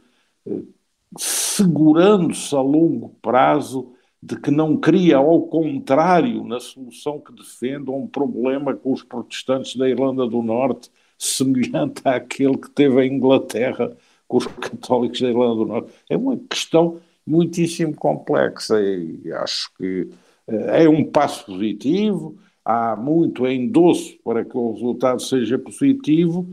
segurando-se 1.16 2.54
a 2.54 2.60
longo 2.60 3.10
prazo 3.22 3.92
de 4.22 4.40
que 4.40 4.50
não 4.50 4.76
cria, 4.76 5.18
ao 5.18 5.42
contrário, 5.42 6.44
na 6.44 6.58
solução 6.58 7.20
que 7.20 7.32
defende, 7.32 7.90
um 7.90 8.06
problema 8.06 8.74
com 8.74 8.92
os 8.92 9.02
protestantes 9.02 9.76
da 9.76 9.88
Irlanda 9.88 10.26
do 10.26 10.42
Norte, 10.42 10.90
semelhante 11.18 12.00
àquele 12.04 12.56
que 12.56 12.70
teve 12.70 13.00
a 13.00 13.06
Inglaterra 13.06 13.94
com 14.34 14.38
os 14.38 14.46
católicos 14.46 15.20
da 15.20 15.28
Irlanda 15.28 15.54
do 15.54 15.66
Norte. 15.66 15.92
É 16.10 16.16
uma 16.16 16.36
questão 16.36 16.98
muitíssimo 17.24 17.94
complexa 17.94 18.80
e 18.80 19.32
acho 19.32 19.70
que 19.76 20.08
eh, 20.48 20.84
é 20.84 20.88
um 20.88 21.04
passo 21.04 21.46
positivo, 21.46 22.36
há 22.64 22.96
muito 22.96 23.46
endosso 23.46 24.16
para 24.24 24.44
que 24.44 24.56
o 24.56 24.72
resultado 24.72 25.22
seja 25.22 25.56
positivo, 25.56 26.48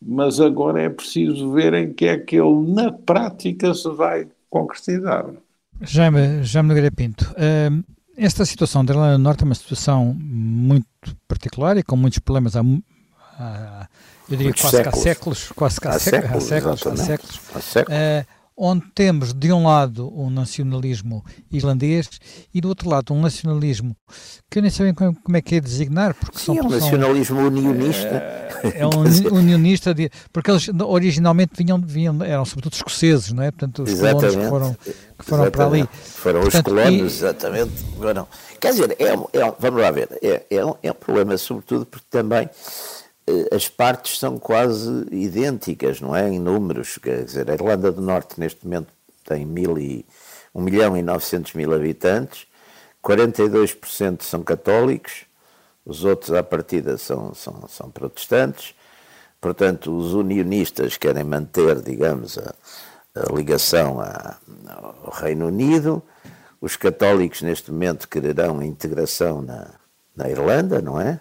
mas 0.00 0.40
agora 0.40 0.82
é 0.82 0.90
preciso 0.90 1.52
ver 1.52 1.72
em 1.74 1.92
que 1.92 2.04
é 2.04 2.18
que 2.18 2.36
ele, 2.36 2.70
na 2.72 2.92
prática, 2.92 3.72
se 3.72 3.88
vai 3.90 4.28
concretizar. 4.50 5.26
Jaime, 5.80 6.42
Jaime 6.42 6.68
Nogueira 6.68 6.90
Pinto, 6.90 7.24
uh, 7.32 7.84
esta 8.16 8.44
situação 8.44 8.84
da 8.84 8.92
Irlanda 8.92 9.16
do 9.16 9.22
Norte 9.22 9.42
é 9.42 9.46
uma 9.46 9.54
situação 9.54 10.14
muito 10.14 10.86
particular 11.26 11.78
e 11.78 11.82
com 11.82 11.96
muitos 11.96 12.18
problemas 12.18 12.56
há, 12.56 12.62
há 13.38 13.88
eu 14.32 14.38
diria 14.38 14.54
quase 14.54 14.76
séculos. 14.76 14.98
há 14.98 15.02
séculos, 15.02 15.52
quase 15.54 15.76
há, 15.84 15.90
há 15.90 15.98
séculos, 15.98 16.44
séculos, 16.44 16.86
há 16.86 16.96
séculos, 16.96 17.40
há 17.54 17.60
séculos. 17.60 17.98
Uh, 17.98 18.42
onde 18.56 18.84
temos 18.94 19.32
de 19.32 19.52
um 19.52 19.64
lado 19.64 20.12
um 20.14 20.28
nacionalismo 20.28 21.24
irlandês 21.50 22.08
e 22.52 22.60
do 22.60 22.68
outro 22.68 22.88
lado 22.88 23.12
um 23.12 23.20
nacionalismo 23.20 23.96
que 24.50 24.58
eu 24.58 24.62
nem 24.62 24.70
sei 24.70 24.92
como, 24.92 25.16
como 25.20 25.36
é 25.36 25.40
que 25.40 25.56
é 25.56 25.60
designar 25.60 26.14
porque 26.14 26.38
Sim, 26.38 26.44
são, 26.44 26.58
é 26.58 26.62
um 26.62 26.68
nacionalismo 26.68 27.36
são, 27.36 27.46
unionista. 27.46 28.06
é, 28.06 28.72
é 28.76 28.86
um 28.86 29.00
unionista 29.34 29.94
de, 29.94 30.10
porque 30.32 30.50
eles 30.50 30.68
originalmente 30.68 31.52
vinham, 31.56 31.80
vinham 31.80 32.22
eram 32.22 32.44
sobretudo 32.44 32.74
escoceses 32.74 33.32
não 33.32 33.42
é? 33.42 33.50
Portanto 33.50 33.82
os 33.82 33.90
exatamente, 33.90 34.34
colonos 34.36 34.36
que 34.36 34.48
foram, 34.48 34.76
que 35.18 35.24
foram 35.24 35.50
para 35.50 35.66
ali. 35.66 35.88
Foram 35.92 36.40
portanto, 36.42 36.66
os 36.66 36.72
colonos 36.72 37.00
e, 37.00 37.16
exatamente. 37.16 37.72
Não. 38.14 38.28
quer 38.60 38.70
dizer 38.70 38.96
é, 38.98 39.06
é, 39.06 39.54
vamos 39.58 39.80
lá 39.80 39.90
ver. 39.90 40.08
É, 40.22 40.42
é, 40.50 40.64
um, 40.64 40.74
é 40.82 40.90
um 40.90 40.94
problema 40.94 41.36
sobretudo 41.38 41.86
porque 41.86 42.06
também 42.10 42.42
eh, 42.42 43.01
as 43.52 43.68
partes 43.68 44.18
são 44.18 44.38
quase 44.38 45.06
idênticas, 45.10 46.00
não 46.00 46.14
é? 46.14 46.28
Em 46.28 46.38
números, 46.38 46.98
quer 46.98 47.24
dizer, 47.24 47.50
a 47.50 47.54
Irlanda 47.54 47.92
do 47.92 48.00
Norte 48.00 48.38
neste 48.38 48.64
momento 48.64 48.88
tem 49.24 49.46
mil 49.46 49.78
e, 49.78 50.04
1 50.54 50.60
milhão 50.60 50.96
e 50.96 51.02
900 51.02 51.54
mil 51.54 51.72
habitantes, 51.72 52.46
42% 53.02 54.22
são 54.22 54.42
católicos, 54.42 55.24
os 55.84 56.04
outros 56.04 56.32
à 56.32 56.42
partida 56.42 56.96
são, 56.96 57.34
são, 57.34 57.66
são 57.68 57.90
protestantes, 57.90 58.74
portanto 59.40 59.96
os 59.96 60.14
unionistas 60.14 60.96
querem 60.96 61.24
manter, 61.24 61.80
digamos, 61.80 62.38
a, 62.38 62.54
a 63.14 63.32
ligação 63.32 64.00
a, 64.00 64.36
ao 65.04 65.12
Reino 65.12 65.46
Unido, 65.46 66.02
os 66.60 66.76
católicos 66.76 67.42
neste 67.42 67.72
momento 67.72 68.08
quererão 68.08 68.60
a 68.60 68.66
integração 68.66 69.42
na, 69.42 69.68
na 70.14 70.30
Irlanda, 70.30 70.80
não 70.80 71.00
é? 71.00 71.18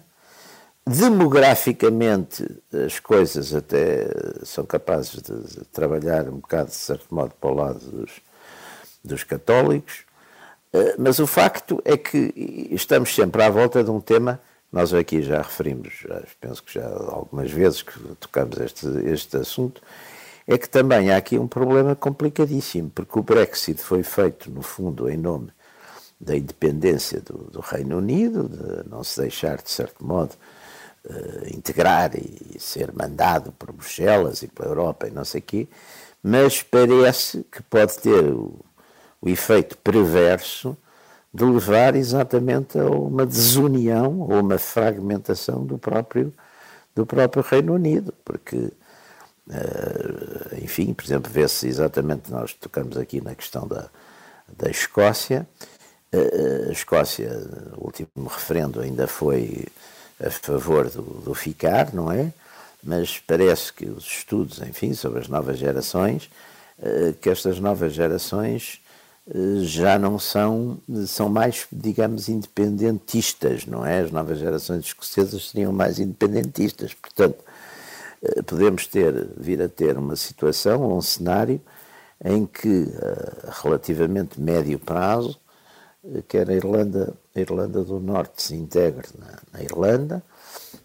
Demograficamente, 0.86 2.46
as 2.74 3.00
coisas 3.00 3.54
até 3.54 4.08
são 4.44 4.66
capazes 4.66 5.22
de 5.22 5.64
trabalhar 5.66 6.28
um 6.28 6.38
bocado, 6.38 6.70
de 6.70 6.76
certo 6.76 7.14
modo, 7.14 7.34
para 7.40 7.50
o 7.50 7.54
lado 7.54 7.80
dos, 7.80 8.12
dos 9.04 9.24
católicos, 9.24 10.04
eh, 10.74 10.96
mas 10.98 11.20
o 11.20 11.28
facto 11.28 11.82
é 11.86 11.96
que 11.96 12.34
estamos 12.72 13.14
sempre 13.14 13.44
à 13.44 13.50
volta 13.50 13.84
de 13.84 13.92
um 13.92 14.02
tema, 14.02 14.42
nós 14.72 14.92
aqui 14.94 15.22
já 15.22 15.42
referimos, 15.42 15.94
já, 16.02 16.24
penso 16.40 16.64
que 16.64 16.74
já 16.74 16.88
algumas 16.88 17.52
vezes 17.52 17.84
que 17.84 18.00
tocamos 18.16 18.58
este, 18.58 18.88
este 19.06 19.38
assunto, 19.38 19.82
é 20.48 20.58
que 20.58 20.68
também 20.68 21.12
há 21.12 21.18
aqui 21.18 21.38
um 21.38 21.48
problema 21.48 21.96
complicadíssimo, 21.96 22.90
porque 22.90 23.20
o 23.20 23.24
Brexit 23.24 23.80
foi 23.82 24.02
feito, 24.02 24.50
no 24.50 24.64
fundo, 24.64 25.08
em 25.10 25.18
nome 25.18 25.50
da 26.20 26.36
independência 26.36 27.22
do, 27.22 27.38
do 27.52 27.60
Reino 27.60 27.98
Unido, 27.98 28.50
de 28.50 28.90
não 28.90 29.04
se 29.04 29.22
deixar, 29.22 29.62
de 29.62 29.70
certo 29.70 30.04
modo, 30.06 30.36
integrar 31.54 32.12
e 32.16 32.60
ser 32.60 32.92
mandado 32.94 33.52
por 33.54 33.72
Bruxelas 33.72 34.44
e 34.44 34.48
pela 34.48 34.70
Europa 34.70 35.08
e 35.08 35.12
não 35.12 35.26
sei 35.26 35.40
o 35.40 35.44
quê, 35.44 35.68
mas 36.22 36.62
parece 36.62 37.44
que 37.52 37.64
pode 37.64 37.98
ter 37.98 38.24
o, 38.26 38.60
o 39.22 39.30
efeito 39.30 39.78
perverso 39.78 40.78
de 41.34 41.44
levar 41.46 41.96
exatamente 41.96 42.78
a 42.78 42.86
uma 42.86 43.26
desunião 43.26 44.20
ou 44.20 44.40
uma 44.40 44.58
fragmentação 44.58 45.66
do 45.66 45.78
próprio, 45.78 46.34
do 46.94 47.06
próprio 47.06 47.42
Reino 47.42 47.74
Unido, 47.74 48.14
porque, 48.26 48.58
uh, 48.58 50.56
enfim, 50.62 50.94
por 50.94 51.06
exemplo, 51.06 51.32
vê-se 51.32 51.68
exatamente, 51.68 52.30
nós 52.30 52.54
tocamos 52.54 52.98
aqui 52.98 53.22
na 53.22 53.34
questão 53.34 53.66
da, 53.66 53.90
da 54.58 54.70
Escócia, 54.70 55.48
uh, 56.14 56.70
a 56.70 56.72
Escócia, 56.72 57.32
o 57.78 57.86
último 57.86 58.28
referendo 58.28 58.82
ainda 58.82 59.08
foi 59.08 59.66
a 60.24 60.30
favor 60.30 60.90
do, 60.90 61.02
do 61.02 61.34
ficar, 61.34 61.94
não 61.94 62.12
é? 62.12 62.32
mas 62.84 63.20
parece 63.20 63.72
que 63.72 63.86
os 63.86 64.06
estudos, 64.06 64.60
enfim, 64.62 64.94
sobre 64.94 65.20
as 65.20 65.28
novas 65.28 65.58
gerações, 65.58 66.30
eh, 66.82 67.14
que 67.20 67.30
estas 67.30 67.60
novas 67.60 67.94
gerações 67.94 68.82
eh, 69.30 69.60
já 69.62 70.00
não 70.00 70.18
são, 70.18 70.80
são 71.06 71.30
mais, 71.30 71.68
digamos, 71.72 72.28
independentistas, 72.28 73.66
não 73.66 73.86
é? 73.86 74.00
As 74.02 74.12
novas 74.12 74.40
gerações 74.40 74.86
escocesas 74.86 75.50
seriam 75.50 75.72
mais 75.72 76.00
independentistas, 76.00 76.94
portanto, 76.94 77.44
eh, 78.24 78.42
podemos 78.42 78.88
ter, 78.88 79.30
vir 79.38 79.62
a 79.62 79.70
ter 79.70 79.98
uma 79.98 80.16
situação 80.16 80.98
um 80.98 81.02
cenário 81.02 81.62
em 82.24 82.46
que, 82.46 82.88
relativamente 83.64 84.40
médio 84.40 84.78
prazo, 84.78 85.40
quer 86.28 86.50
a 86.50 86.54
Irlanda, 86.54 87.14
a 87.36 87.40
Irlanda 87.40 87.84
do 87.84 88.00
Norte 88.00 88.42
se 88.42 88.56
integre 88.56 89.08
na, 89.18 89.40
na 89.54 89.64
Irlanda 89.64 90.24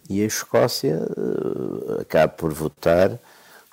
e 0.09 0.21
a 0.21 0.25
Escócia 0.25 0.99
acabe 1.99 2.35
por 2.37 2.53
votar 2.53 3.17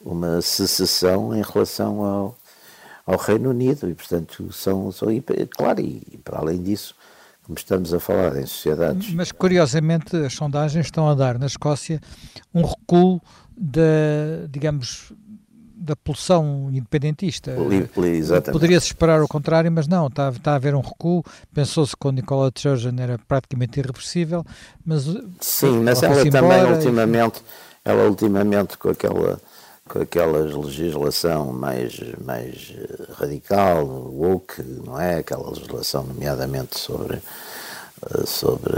uma 0.00 0.40
secessão 0.42 1.34
em 1.34 1.42
relação 1.42 2.04
ao, 2.04 2.38
ao 3.06 3.18
Reino 3.18 3.50
Unido 3.50 3.88
e, 3.88 3.94
portanto, 3.94 4.52
são, 4.52 4.90
são 4.90 5.08
claro, 5.56 5.80
e 5.80 6.20
para 6.22 6.38
além 6.38 6.62
disso, 6.62 6.94
como 7.44 7.58
estamos 7.58 7.92
a 7.92 8.00
falar 8.00 8.36
em 8.36 8.46
sociedades. 8.46 9.12
Mas 9.12 9.30
curiosamente 9.30 10.16
as 10.16 10.34
sondagens 10.34 10.86
estão 10.86 11.08
a 11.08 11.14
dar 11.14 11.38
na 11.38 11.46
Escócia 11.46 12.00
um 12.52 12.62
recuo 12.62 13.20
da, 13.56 14.46
digamos, 14.50 15.12
da 15.84 15.94
pulsão 15.94 16.68
independentista. 16.72 17.52
Poderia-se 18.50 18.86
esperar 18.86 19.22
o 19.22 19.28
contrário, 19.28 19.70
mas 19.70 19.86
não, 19.86 20.06
está, 20.06 20.30
está 20.30 20.52
a 20.52 20.56
haver 20.56 20.74
um 20.74 20.80
recuo. 20.80 21.22
Pensou-se 21.52 21.96
que 21.96 22.06
o 22.06 22.10
Nicola 22.10 22.50
Sturgeon 22.56 22.94
era 22.98 23.18
praticamente 23.28 23.78
irreversível, 23.78 24.44
mas. 24.84 25.04
Sim, 25.40 25.82
mas 25.82 26.02
ela, 26.02 26.14
ela 26.14 26.30
também, 26.30 26.58
embora, 26.58 26.74
ultimamente, 26.74 27.42
ela 27.84 28.08
ultimamente 28.08 28.78
com 28.78 28.88
aquela 28.88 29.40
com 29.88 30.00
aquela 30.00 30.38
legislação 30.38 31.52
mais, 31.52 32.00
mais 32.24 32.72
eh, 32.74 33.12
radical, 33.18 33.84
woke, 33.86 34.62
não 34.62 34.98
é? 34.98 35.18
Aquela 35.18 35.50
legislação, 35.50 36.04
nomeadamente 36.04 36.78
sobre, 36.78 37.16
eh, 37.16 38.26
sobre 38.26 38.72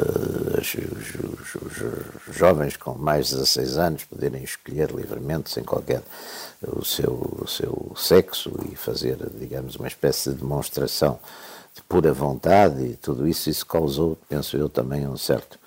os, 0.59 0.75
os, 0.75 1.83
os, 2.29 2.37
jovens 2.37 2.77
com 2.77 2.95
mais 2.95 3.29
de 3.29 3.37
16 3.37 3.79
anos 3.79 4.05
poderem 4.05 4.43
escolher 4.43 4.91
livremente, 4.91 5.51
sem 5.51 5.63
qualquer 5.63 6.03
o 6.63 6.85
seu, 6.85 7.13
o 7.13 7.47
seu 7.47 7.93
sexo 7.97 8.53
e 8.71 8.77
fazer, 8.77 9.19
digamos, 9.35 9.77
uma 9.77 9.89
espécie 9.89 10.31
de 10.31 10.37
demonstração 10.37 11.19
de 11.75 11.83
pura 11.83 12.13
vontade 12.13 12.83
e 12.83 12.97
tudo 12.97 13.29
isso, 13.29 13.51
isso 13.51 13.67
causou, 13.67 14.17
penso 14.29 14.57
eu, 14.57 14.69
também 14.69 15.07
um 15.07 15.17
certo, 15.17 15.59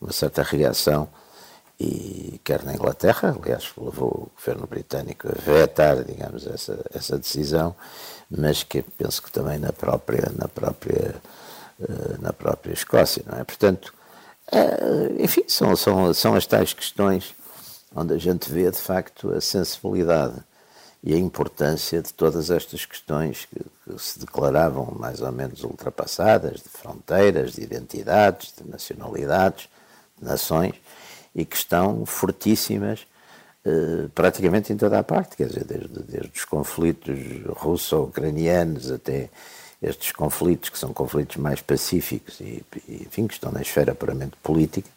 uma 0.00 0.12
certa 0.12 0.42
reação 0.42 1.08
e 1.78 2.40
quer 2.44 2.62
na 2.64 2.74
Inglaterra, 2.74 3.36
aliás, 3.38 3.72
levou 3.76 4.08
o 4.08 4.30
governo 4.36 4.66
britânico 4.66 5.28
a 5.28 5.32
vetar, 5.32 6.04
digamos, 6.04 6.46
essa, 6.46 6.78
essa 6.94 7.18
decisão, 7.18 7.74
mas 8.30 8.62
que 8.62 8.82
penso 8.82 9.22
que 9.22 9.32
também 9.32 9.58
na 9.58 9.72
própria, 9.72 10.30
na 10.36 10.48
própria, 10.48 11.14
eh, 11.80 12.16
na 12.20 12.32
própria 12.32 12.72
Escócia, 12.72 13.24
não 13.26 13.38
é? 13.38 13.44
Portanto, 13.44 13.92
eh, 14.50 15.16
enfim, 15.18 15.42
são, 15.48 15.74
são, 15.74 16.14
são 16.14 16.34
as 16.34 16.46
tais 16.46 16.72
questões 16.72 17.34
onde 17.94 18.14
a 18.14 18.18
gente 18.18 18.50
vê, 18.50 18.70
de 18.70 18.78
facto, 18.78 19.30
a 19.32 19.40
sensibilidade 19.40 20.42
e 21.02 21.14
a 21.14 21.18
importância 21.18 22.00
de 22.00 22.12
todas 22.12 22.50
estas 22.50 22.84
questões 22.84 23.44
que, 23.46 23.60
que 23.84 24.02
se 24.02 24.20
declaravam 24.20 24.94
mais 24.98 25.20
ou 25.20 25.32
menos 25.32 25.64
ultrapassadas, 25.64 26.62
de 26.62 26.68
fronteiras, 26.68 27.54
de 27.54 27.62
identidades, 27.62 28.54
de 28.56 28.68
nacionalidades, 28.68 29.68
de 30.18 30.24
nações, 30.24 30.74
e 31.34 31.44
que 31.44 31.56
estão 31.56 32.06
fortíssimas 32.06 33.00
uh, 33.66 34.08
praticamente 34.10 34.72
em 34.72 34.76
toda 34.76 34.98
a 34.98 35.02
parte, 35.02 35.36
quer 35.36 35.48
dizer, 35.48 35.64
desde, 35.64 36.02
desde 36.02 36.30
os 36.34 36.44
conflitos 36.44 37.18
russo-ucranianos 37.48 38.90
até 38.90 39.28
estes 39.82 40.12
conflitos 40.12 40.68
que 40.68 40.78
são 40.78 40.92
conflitos 40.92 41.36
mais 41.36 41.60
pacíficos 41.60 42.38
e, 42.40 42.64
e, 42.88 43.02
enfim, 43.06 43.26
que 43.26 43.34
estão 43.34 43.50
na 43.50 43.60
esfera 43.60 43.94
puramente 43.94 44.36
política, 44.42 44.88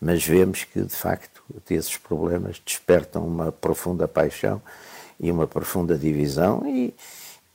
mas 0.00 0.24
vemos 0.24 0.64
que, 0.64 0.80
de 0.80 0.94
facto, 0.94 1.31
esses 1.70 1.96
problemas 1.96 2.60
despertam 2.64 3.26
uma 3.26 3.50
profunda 3.52 4.06
paixão 4.08 4.60
e 5.18 5.30
uma 5.30 5.46
profunda 5.46 5.96
divisão 5.96 6.62
e, 6.66 6.94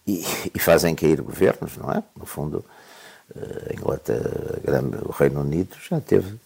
e, 0.06 0.24
e 0.54 0.60
fazem 0.60 0.96
cair 0.96 1.22
governos, 1.22 1.78
não 1.78 1.92
é? 1.92 2.04
No 2.16 2.26
fundo, 2.26 2.64
eh, 3.36 3.72
a 3.72 3.74
Inglaterra, 3.74 4.32
o 5.06 5.12
Reino 5.12 5.42
Unido 5.42 5.76
já 5.90 6.00
teve 6.00 6.38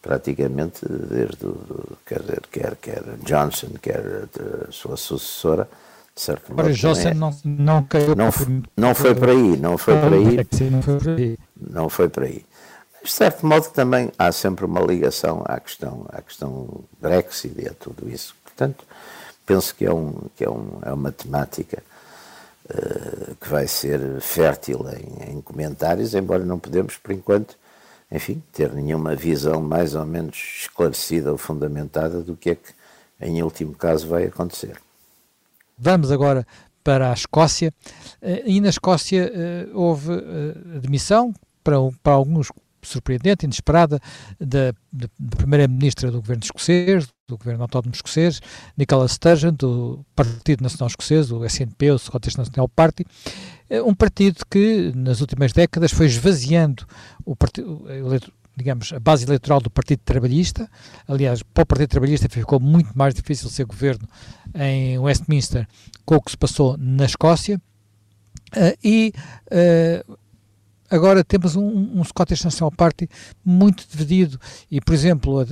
praticamente 0.00 0.80
desde 0.88 1.46
o, 1.46 1.96
quer, 2.06 2.20
dizer, 2.20 2.42
quer, 2.50 2.76
quer 2.76 3.02
Johnson, 3.22 3.68
quer 3.80 4.02
a 4.66 4.72
sua 4.72 4.96
sucessora, 4.96 5.68
de 6.14 6.20
certo 6.20 6.54
modo. 6.54 6.72
Johnson 6.72 7.08
é, 7.08 7.14
não, 7.14 7.36
não 7.44 7.82
caiu 7.84 8.14
não, 8.16 8.30
não 8.76 8.94
foi 8.94 9.14
por 9.14 9.28
aí, 9.28 9.56
não 9.58 9.76
foi 9.76 9.94
por 10.00 10.12
aí. 10.12 10.70
Não 10.70 10.82
foi 10.82 10.98
por 10.98 11.08
aí. 11.10 11.38
Não 11.70 11.88
foi 11.88 12.08
por 12.08 12.22
aí. 12.22 12.44
De 13.02 13.10
certo 13.10 13.46
modo 13.46 13.68
também 13.70 14.10
há 14.18 14.30
sempre 14.30 14.64
uma 14.64 14.80
ligação 14.80 15.42
à 15.46 15.58
questão, 15.58 16.06
à 16.10 16.20
questão 16.20 16.84
Brexit 17.00 17.54
e 17.58 17.68
a 17.68 17.72
tudo 17.72 18.08
isso. 18.08 18.34
Portanto, 18.44 18.84
penso 19.46 19.74
que 19.74 19.86
é, 19.86 19.92
um, 19.92 20.12
que 20.36 20.44
é, 20.44 20.50
um, 20.50 20.78
é 20.82 20.92
uma 20.92 21.10
temática 21.10 21.82
uh, 22.66 23.34
que 23.36 23.48
vai 23.48 23.66
ser 23.66 24.20
fértil 24.20 24.86
em, 24.90 25.32
em 25.32 25.40
comentários, 25.40 26.14
embora 26.14 26.44
não 26.44 26.58
podemos, 26.58 26.98
por 26.98 27.12
enquanto, 27.12 27.56
enfim, 28.12 28.42
ter 28.52 28.72
nenhuma 28.72 29.16
visão 29.16 29.62
mais 29.62 29.94
ou 29.94 30.04
menos 30.04 30.36
esclarecida 30.62 31.32
ou 31.32 31.38
fundamentada 31.38 32.20
do 32.20 32.36
que 32.36 32.50
é 32.50 32.54
que, 32.54 32.72
em 33.20 33.42
último 33.42 33.74
caso, 33.74 34.06
vai 34.08 34.24
acontecer. 34.24 34.76
Vamos 35.78 36.12
agora 36.12 36.46
para 36.84 37.10
a 37.10 37.14
Escócia. 37.14 37.72
Eh, 38.20 38.42
e 38.46 38.60
na 38.60 38.68
Escócia 38.68 39.30
eh, 39.34 39.68
houve 39.72 40.12
eh, 40.12 40.76
admissão 40.76 41.32
para, 41.62 41.76
para 42.02 42.12
alguns 42.12 42.50
surpreendente, 42.82 43.44
inesperada, 43.44 44.00
da, 44.38 44.72
primeira-ministra 45.36 46.10
do 46.10 46.20
governo 46.20 46.42
escocês, 46.42 47.08
do 47.28 47.36
governo 47.38 47.62
autónomo 47.62 47.94
escocês, 47.94 48.40
Nicola 48.76 49.06
Sturgeon, 49.06 49.52
do 49.54 50.04
Partido 50.14 50.62
Nacional 50.62 50.88
Escocês, 50.88 51.30
o 51.30 51.44
SNP, 51.44 51.90
o 51.92 51.98
Scottish 51.98 52.36
National 52.36 52.68
Party, 52.68 53.04
é 53.68 53.82
um 53.82 53.94
partido 53.94 54.44
que 54.50 54.92
nas 54.94 55.20
últimas 55.20 55.52
décadas 55.52 55.92
foi 55.92 56.06
esvaziando 56.06 56.84
o 57.24 57.36
partido, 57.36 57.86
digamos, 58.56 58.92
a 58.92 58.98
base 58.98 59.24
eleitoral 59.24 59.60
do 59.60 59.70
Partido 59.70 60.00
Trabalhista. 60.04 60.68
Aliás, 61.06 61.42
para 61.42 61.62
o 61.62 61.66
Partido 61.66 61.88
Trabalhista 61.88 62.28
ficou 62.28 62.58
muito 62.58 62.96
mais 62.96 63.14
difícil 63.14 63.48
ser 63.48 63.64
governo 63.64 64.08
em 64.54 64.98
Westminster 64.98 65.66
com 66.04 66.16
o 66.16 66.20
que 66.20 66.32
se 66.32 66.36
passou 66.36 66.76
na 66.76 67.04
Escócia. 67.04 67.60
Uh, 68.56 68.76
e 68.82 69.12
uh, 69.46 70.18
Agora 70.90 71.22
temos 71.22 71.54
um, 71.54 72.00
um 72.00 72.02
Scottish 72.02 72.44
National 72.44 72.72
Party 72.72 73.08
muito 73.44 73.86
dividido 73.88 74.40
e, 74.68 74.80
por 74.80 74.92
exemplo, 74.92 75.40
a, 75.40 75.44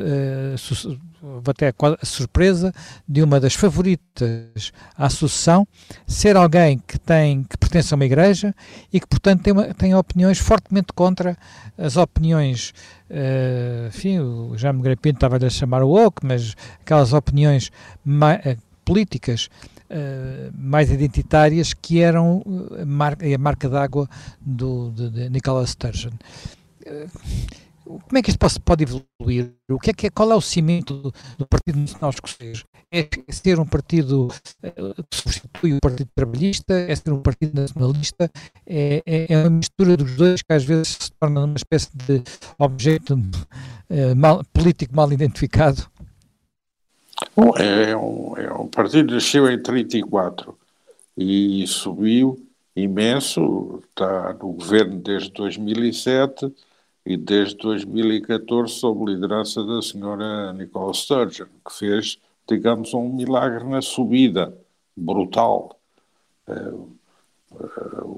até 1.48 1.68
a 1.68 2.05
surpresa 2.05 2.72
de 3.09 3.22
uma 3.22 3.38
das 3.38 3.55
favoritas 3.55 4.72
à 4.96 5.09
sucessão 5.09 5.66
ser 6.07 6.37
alguém 6.37 6.79
que 6.79 6.98
tem 6.98 7.44
que 7.44 7.57
pertence 7.57 7.94
a 7.94 7.96
uma 7.96 8.05
igreja 8.05 8.55
e 8.92 8.98
que, 8.98 9.07
portanto, 9.07 9.42
tem, 9.42 9.53
uma, 9.53 9.74
tem 9.74 9.94
opiniões 9.94 10.38
fortemente 10.38 10.92
contra 10.92 11.37
as 11.77 11.96
opiniões, 11.96 12.74
uh, 13.11 13.88
enfim, 13.88 14.18
o 14.18 14.57
Jaime 14.57 14.83
Grapinto 14.83 15.18
estava 15.18 15.37
a 15.37 15.51
chamar 15.51 15.83
o 15.83 15.88
woke, 15.88 16.27
mas 16.27 16.57
aquelas 16.81 17.12
opiniões 17.12 17.70
uh, 18.05 18.61
políticas 18.85 19.48
uh, 19.90 20.53
mais 20.55 20.90
identitárias 20.90 21.72
que 21.74 22.01
eram 22.01 22.42
a, 22.81 22.85
mar 22.85 23.16
a 23.22 23.38
marca 23.38 23.68
d'água 23.68 24.09
de, 24.40 25.11
de 25.11 25.31
Nicolas 25.31 25.70
Sturgeon. 25.70 26.12
Uh, 26.87 27.09
como 27.88 28.18
é 28.18 28.22
que 28.22 28.31
isto 28.31 28.38
pode, 28.38 28.61
pode, 28.61 28.85
evoluir? 28.85 29.55
O 29.70 29.79
que 29.79 29.90
é 29.90 29.92
que 29.94 30.07
é, 30.09 30.11
qual 30.11 30.31
é 30.31 30.35
o 30.35 30.40
cimento 30.40 30.94
do, 30.94 31.14
do 31.38 31.46
Partido 31.46 31.79
Nacional 31.79 32.11
Escocês? 32.11 32.64
É 32.92 33.09
ser 33.31 33.59
um 33.59 33.64
partido 33.64 34.29
que 35.11 35.16
substitui 35.16 35.74
o 35.74 35.81
Partido 35.81 36.11
Trabalhista? 36.14 36.74
É 36.74 36.94
ser 36.94 37.12
um 37.12 37.20
partido 37.20 37.59
nacionalista? 37.59 38.31
É, 38.66 39.03
é, 39.07 39.33
é 39.33 39.38
uma 39.38 39.51
mistura 39.51 39.96
dos 39.96 40.16
dois 40.16 40.42
que 40.42 40.53
às 40.53 40.64
vezes 40.64 40.98
se 41.01 41.12
torna 41.12 41.44
uma 41.44 41.57
espécie 41.57 41.88
de 41.94 42.22
objeto 42.59 43.14
uh, 43.14 44.14
mal, 44.14 44.44
político 44.53 44.94
mal 44.94 45.11
identificado? 45.11 45.90
Bom, 47.35 47.52
é, 47.57 47.90
é 47.90 47.96
um, 47.96 48.37
é 48.37 48.52
um 48.52 48.68
partido 48.68 49.09
que 49.09 49.14
nasceu 49.14 49.50
em 49.50 49.61
34 49.61 50.57
e 51.16 51.66
subiu 51.66 52.38
imenso, 52.76 53.83
está 53.88 54.33
no 54.35 54.52
governo 54.52 55.00
desde 55.00 55.31
2007 55.33 56.52
e 57.04 57.16
desde 57.16 57.57
2014 57.57 58.72
sob 58.72 59.11
liderança 59.11 59.64
da 59.64 59.83
senhora 59.83 60.52
Nicole 60.52 60.94
Sturgeon, 60.94 61.48
que 61.66 61.76
fez, 61.76 62.18
digamos, 62.48 62.94
um 62.94 63.12
milagre 63.12 63.64
na 63.64 63.83
subida 63.83 64.57
brutal. 64.96 65.78
Uh, 66.46 66.96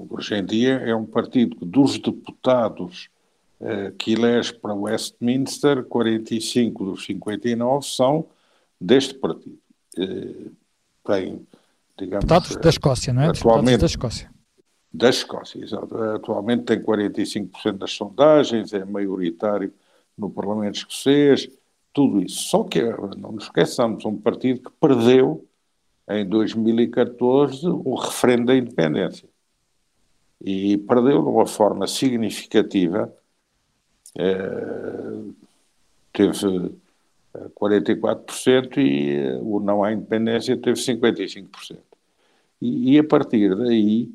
hoje 0.09 0.35
em 0.35 0.45
dia 0.45 0.73
é 0.73 0.93
um 0.95 1.05
partido 1.05 1.55
que 1.55 1.65
dos 1.65 1.97
deputados 1.97 3.09
que 3.99 4.13
elege 4.13 4.53
para 4.53 4.73
Westminster, 4.73 5.83
45 5.83 6.83
dos 6.83 7.05
59 7.05 7.85
são 7.85 8.25
deste 8.81 9.13
partido. 9.13 9.57
Tem, 11.05 11.45
digamos. 11.97 12.25
Deputados 12.25 12.55
da 12.55 12.69
Escócia, 12.69 13.13
não 13.13 13.21
é? 13.21 13.27
Atualmente, 13.27 13.81
da 13.81 13.85
Escócia. 13.85 14.31
Da 14.93 15.09
Escócia, 15.09 15.63
exato. 15.63 15.95
Atualmente 15.95 16.63
tem 16.63 16.81
45% 16.81 17.77
das 17.77 17.91
sondagens, 17.91 18.73
é 18.73 18.83
maioritário 18.83 19.73
no 20.17 20.29
Parlamento 20.29 20.75
escocês, 20.75 21.49
tudo 21.93 22.21
isso. 22.21 22.49
Só 22.49 22.63
que, 22.63 22.81
não 23.17 23.33
nos 23.33 23.45
esqueçamos, 23.45 24.03
um 24.05 24.17
partido 24.17 24.61
que 24.61 24.71
perdeu 24.79 25.45
em 26.09 26.27
2014 26.27 27.67
o 27.67 27.95
referendo 27.95 28.47
da 28.47 28.55
independência. 28.55 29.29
E 30.43 30.77
perdeu 30.77 31.21
de 31.21 31.29
uma 31.29 31.45
forma 31.45 31.87
significativa. 31.87 33.13
Eh, 34.17 35.19
teve 36.11 36.75
44% 37.55 38.77
eh, 38.77 38.81
e 38.81 39.15
eh, 39.15 39.39
o 39.41 39.59
não 39.59 39.83
à 39.83 39.93
independência 39.93 40.57
teve 40.57 40.79
55%. 40.79 41.77
E, 42.61 42.93
e 42.93 42.99
a 42.99 43.03
partir 43.03 43.55
daí, 43.55 44.11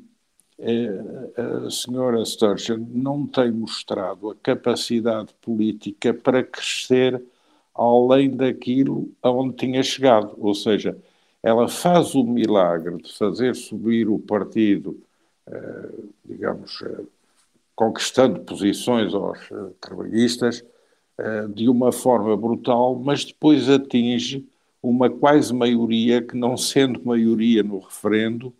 a 1.37 1.69
senhora 1.69 2.25
Sturgeon 2.25 2.83
não 2.89 3.27
tem 3.27 3.51
mostrado 3.51 4.31
a 4.31 4.35
capacidade 4.35 5.31
política 5.41 6.13
para 6.13 6.43
crescer 6.43 7.21
além 7.75 8.35
daquilo 8.35 9.11
aonde 9.21 9.55
tinha 9.55 9.83
chegado. 9.83 10.35
Ou 10.39 10.55
seja, 10.55 10.97
ela 11.43 11.67
faz 11.67 12.15
o 12.15 12.23
milagre 12.23 12.97
de 12.97 13.15
fazer 13.15 13.55
subir 13.55 14.09
o 14.09 14.19
partido, 14.19 14.99
eh, 15.45 15.89
digamos, 16.25 16.81
eh, 16.81 17.03
conquistando 17.75 18.41
posições 18.41 19.13
aos 19.13 19.39
eh, 19.51 19.55
trabalhistas 19.79 20.65
de 21.53 21.67
uma 21.67 21.91
forma 21.91 22.37
brutal, 22.37 22.95
mas 22.95 23.25
depois 23.25 23.69
atinge 23.69 24.47
uma 24.81 25.09
quase 25.09 25.53
maioria 25.53 26.21
que, 26.21 26.37
não 26.37 26.55
sendo 26.55 27.03
maioria 27.03 27.63
no 27.63 27.79
referendo, 27.79 28.53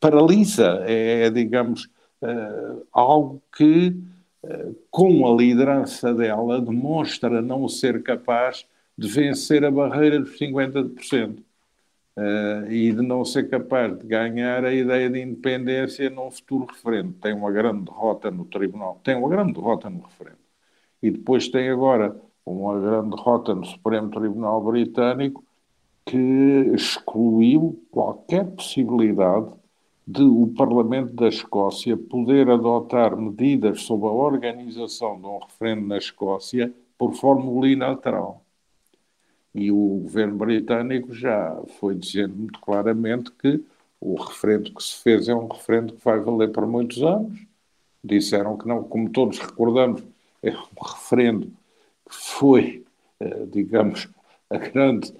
paralisa. 0.00 0.82
É, 0.86 1.30
digamos, 1.30 1.88
algo 2.92 3.42
que, 3.56 3.94
com 4.90 5.26
a 5.26 5.36
liderança 5.36 6.12
dela, 6.14 6.60
demonstra 6.60 7.40
não 7.40 7.68
ser 7.68 8.02
capaz 8.02 8.66
de 8.96 9.08
vencer 9.08 9.64
a 9.64 9.70
barreira 9.70 10.20
dos 10.20 10.38
50% 10.38 11.38
uh, 12.16 12.70
e 12.70 12.92
de 12.92 13.02
não 13.02 13.24
ser 13.24 13.48
capaz 13.48 13.96
de 13.98 14.06
ganhar 14.06 14.64
a 14.64 14.72
ideia 14.72 15.10
de 15.10 15.20
independência 15.20 16.10
num 16.10 16.30
futuro 16.30 16.66
referendo. 16.66 17.12
Tem 17.14 17.34
uma 17.34 17.50
grande 17.50 17.84
derrota 17.84 18.30
no 18.30 18.44
tribunal, 18.44 19.00
tem 19.04 19.16
uma 19.16 19.28
grande 19.28 19.52
derrota 19.52 19.90
no 19.90 20.02
referendo. 20.02 20.38
E 21.02 21.10
depois 21.10 21.48
tem 21.48 21.68
agora 21.70 22.20
uma 22.46 22.78
grande 22.80 23.10
derrota 23.16 23.54
no 23.54 23.64
Supremo 23.64 24.10
Tribunal 24.10 24.62
Britânico 24.62 25.44
que 26.06 26.18
excluiu 26.74 27.82
qualquer 27.90 28.44
possibilidade 28.46 29.52
de 30.06 30.22
o 30.22 30.48
Parlamento 30.54 31.14
da 31.14 31.28
Escócia 31.28 31.96
poder 31.96 32.50
adotar 32.50 33.16
medidas 33.16 33.82
sobre 33.82 34.08
a 34.08 34.12
organização 34.12 35.18
de 35.18 35.26
um 35.26 35.38
referendo 35.38 35.86
na 35.86 35.96
Escócia 35.96 36.72
por 36.98 37.14
fórmula 37.14 37.60
unilateral. 37.60 38.43
E 39.54 39.70
o 39.70 40.00
governo 40.02 40.36
britânico 40.36 41.14
já 41.14 41.62
foi 41.78 41.94
dizendo 41.94 42.34
muito 42.34 42.60
claramente 42.60 43.30
que 43.32 43.64
o 44.00 44.16
referendo 44.16 44.74
que 44.74 44.82
se 44.82 45.02
fez 45.02 45.28
é 45.28 45.34
um 45.34 45.48
referendo 45.48 45.94
que 45.94 46.04
vai 46.04 46.20
valer 46.20 46.52
por 46.52 46.66
muitos 46.66 47.02
anos. 47.02 47.38
Disseram 48.02 48.58
que 48.58 48.68
não, 48.68 48.84
como 48.84 49.10
todos 49.10 49.38
recordamos, 49.38 50.02
é 50.42 50.50
um 50.52 50.82
referendo 50.82 51.46
que 52.08 52.14
foi, 52.14 52.84
eh, 53.20 53.46
digamos, 53.46 54.08
a 54.50 54.58
grande 54.58 55.12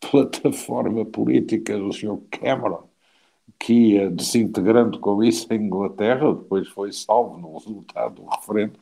plataforma 0.00 1.04
política 1.06 1.78
do 1.78 1.92
Sr. 1.92 2.18
Cameron, 2.30 2.88
que 3.58 3.72
ia 3.94 4.10
desintegrando 4.10 4.98
com 5.00 5.22
isso 5.22 5.46
a 5.52 5.56
Inglaterra, 5.56 6.34
depois 6.34 6.68
foi 6.68 6.92
salvo 6.92 7.38
no 7.38 7.56
resultado 7.58 8.16
do 8.16 8.26
referendo, 8.28 8.78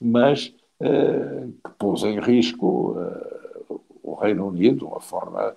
mas 0.00 0.54
eh, 0.80 1.48
que 1.64 1.70
pôs 1.78 2.02
em 2.02 2.20
risco 2.20 2.96
eh, 2.98 3.31
o 4.12 4.20
Reino 4.20 4.48
Unido 4.48 4.78
de 4.78 4.84
uma 4.84 5.00
forma 5.00 5.56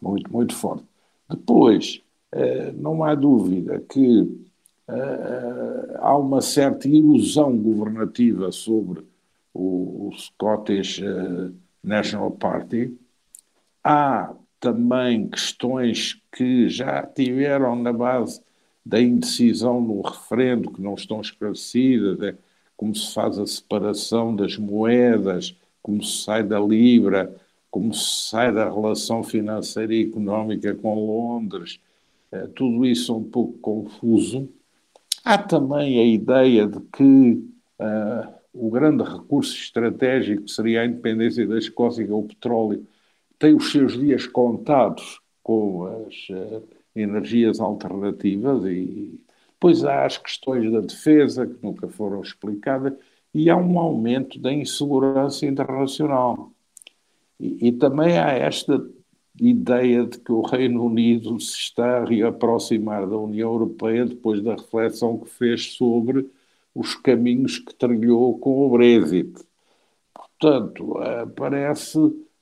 muito, 0.00 0.32
muito 0.32 0.54
forte. 0.54 0.84
Depois, 1.28 2.02
eh, 2.32 2.72
não 2.72 3.02
há 3.04 3.14
dúvida 3.14 3.80
que 3.80 4.46
eh, 4.88 5.96
há 5.98 6.16
uma 6.16 6.40
certa 6.40 6.88
ilusão 6.88 7.56
governativa 7.56 8.52
sobre 8.52 9.06
o, 9.54 10.10
Scottish 10.16 11.00
eh, 11.02 11.50
National 11.82 12.30
Party. 12.32 12.96
Há 13.82 14.34
também 14.60 15.28
questões 15.28 16.20
que 16.32 16.68
já 16.68 17.02
tiveram 17.06 17.76
na 17.76 17.92
base 17.92 18.42
da 18.84 19.00
indecisão 19.00 19.80
no 19.80 20.02
referendo, 20.02 20.70
que 20.70 20.80
não 20.82 20.94
estão 20.94 21.20
esclarecidas, 21.20 22.20
é 22.20 22.36
como 22.76 22.94
se 22.94 23.14
faz 23.14 23.38
a 23.38 23.46
separação 23.46 24.34
das 24.36 24.56
moedas, 24.58 25.56
como 25.82 26.02
se 26.02 26.24
sai 26.24 26.42
da 26.42 26.58
Libra, 26.60 27.34
como 27.74 27.92
se 27.92 28.30
sai 28.30 28.52
da 28.52 28.70
relação 28.70 29.24
financeira 29.24 29.92
e 29.92 30.04
económica 30.04 30.72
com 30.76 30.94
Londres, 30.94 31.80
eh, 32.30 32.46
tudo 32.54 32.86
isso 32.86 33.12
é 33.12 33.16
um 33.16 33.24
pouco 33.24 33.58
confuso. 33.58 34.48
Há 35.24 35.38
também 35.38 35.98
a 35.98 36.04
ideia 36.04 36.68
de 36.68 36.78
que 36.92 37.44
uh, 37.80 38.32
o 38.52 38.70
grande 38.70 39.02
recurso 39.02 39.56
estratégico 39.56 40.46
seria 40.46 40.82
a 40.82 40.86
independência 40.86 41.44
da 41.48 41.58
Escócia, 41.58 42.04
é 42.04 42.12
o 42.12 42.22
petróleo, 42.22 42.86
tem 43.40 43.56
os 43.56 43.72
seus 43.72 43.98
dias 43.98 44.24
contados 44.24 45.20
com 45.42 45.86
as 46.06 46.28
uh, 46.30 46.62
energias 46.94 47.58
alternativas 47.58 48.64
e 48.66 49.20
depois 49.54 49.84
há 49.84 50.04
as 50.04 50.16
questões 50.16 50.70
da 50.70 50.80
defesa 50.80 51.44
que 51.44 51.60
nunca 51.60 51.88
foram 51.88 52.22
explicadas 52.22 52.92
e 53.34 53.50
há 53.50 53.56
um 53.56 53.80
aumento 53.80 54.38
da 54.38 54.52
insegurança 54.52 55.44
internacional. 55.44 56.53
E, 57.38 57.68
e 57.68 57.72
também 57.72 58.18
há 58.18 58.30
esta 58.30 58.84
ideia 59.40 60.06
de 60.06 60.18
que 60.18 60.32
o 60.32 60.42
Reino 60.42 60.84
Unido 60.84 61.38
se 61.40 61.56
está 61.56 61.98
a 61.98 62.04
reaproximar 62.04 63.08
da 63.08 63.16
União 63.16 63.52
Europeia 63.52 64.06
depois 64.06 64.42
da 64.42 64.54
reflexão 64.54 65.18
que 65.18 65.28
fez 65.28 65.72
sobre 65.74 66.28
os 66.74 66.94
caminhos 66.94 67.58
que 67.58 67.74
trilhou 67.74 68.38
com 68.38 68.66
o 68.66 68.70
Brexit. 68.70 69.32
Portanto, 70.12 70.94
parece 71.36 71.98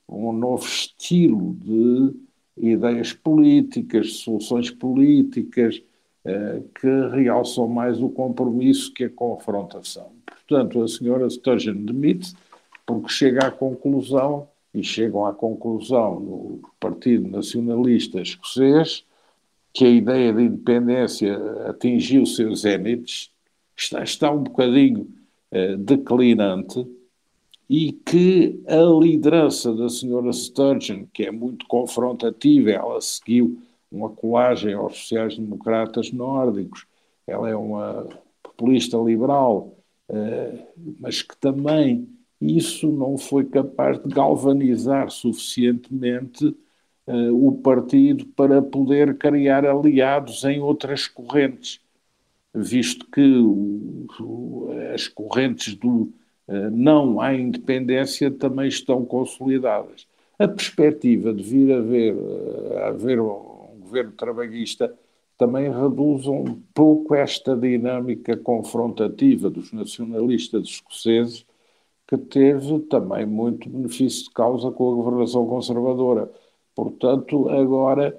um 0.09 0.33
novo 0.33 0.65
estilo 0.67 1.55
de 1.55 2.15
ideias 2.57 3.13
políticas, 3.13 4.19
soluções 4.19 4.71
políticas, 4.71 5.83
eh, 6.25 6.63
que 6.81 6.89
realçam 7.17 7.67
mais 7.67 8.01
o 8.01 8.09
compromisso 8.09 8.93
que 8.93 9.05
a 9.05 9.11
confrontação. 9.11 10.13
Portanto, 10.25 10.83
a 10.83 10.89
senhora 10.89 11.29
Sturgeon 11.29 11.85
demite 11.85 12.35
porque 12.87 13.09
chega 13.09 13.47
à 13.47 13.51
conclusão 13.51 14.49
e 14.75 14.83
chegam 14.83 15.27
à 15.27 15.33
conclusão 15.33 16.19
no 16.21 16.61
Partido 16.81 17.29
Nacionalista 17.29 18.21
Escocês 18.21 19.05
que 19.73 19.85
a 19.85 19.89
ideia 19.89 20.33
de 20.33 20.43
independência 20.43 21.35
atingiu 21.67 22.27
seus 22.27 22.61
zénites, 22.61 23.31
está, 23.77 24.03
está 24.03 24.31
um 24.31 24.43
bocadinho 24.43 25.09
uh, 25.51 25.77
declinante 25.79 26.87
e 27.69 27.93
que 27.93 28.61
a 28.67 28.83
liderança 29.03 29.75
da 29.75 29.89
senhora 29.89 30.31
Sturgeon, 30.33 31.07
que 31.13 31.25
é 31.25 31.31
muito 31.31 31.67
confrontativa, 31.67 32.71
ela 32.71 33.01
seguiu 33.01 33.59
uma 33.91 34.11
colagem 34.11 34.75
aos 34.75 34.99
sociais-democratas 34.99 36.13
nórdicos, 36.13 36.87
ela 37.27 37.49
é 37.49 37.57
uma 37.57 38.07
populista 38.43 38.99
liberal, 38.99 39.75
uh, 40.11 40.67
mas 41.01 41.23
que 41.23 41.37
também 41.39 42.07
isso 42.43 42.91
não 42.91 43.17
foi 43.17 43.45
capaz 43.45 44.03
de 44.03 44.09
galvanizar 44.09 45.11
suficientemente 45.11 46.47
uh, 47.07 47.47
o 47.49 47.53
partido 47.59 48.27
para 48.27 48.61
poder 48.61 49.17
criar 49.17 49.65
aliados 49.65 50.43
em 50.45 50.61
outras 50.61 51.07
correntes, 51.07 51.81
visto 52.53 53.07
que 53.11 53.21
o, 53.21 54.07
o, 54.21 54.71
as 54.93 55.07
correntes 55.07 55.75
do 55.75 56.13
uh, 56.49 56.71
não 56.73 57.21
à 57.21 57.33
independência 57.33 58.31
também 58.31 58.67
estão 58.67 59.05
consolidadas. 59.05 60.07
A 60.39 60.49
perspectiva 60.49 61.33
de 61.33 61.43
vir 61.45 61.73
a 61.73 61.79
haver, 61.79 62.15
uh, 62.15 62.79
a 62.79 62.89
haver 62.89 63.21
um 63.21 63.79
governo 63.81 64.13
trabalhista 64.13 64.93
também 65.39 65.71
reduz 65.71 66.27
um 66.27 66.61
pouco 66.75 67.15
esta 67.15 67.57
dinâmica 67.57 68.37
confrontativa 68.37 69.49
dos 69.49 69.73
nacionalistas 69.73 70.65
escoceses 70.65 71.45
que 72.13 72.19
teve 72.19 72.79
também 72.81 73.25
muito 73.25 73.71
benefício 73.71 74.25
de 74.25 74.31
causa 74.33 74.71
com 74.71 74.93
a 74.93 74.95
governação 74.95 75.47
conservadora. 75.47 76.31
Portanto, 76.75 77.49
agora 77.49 78.15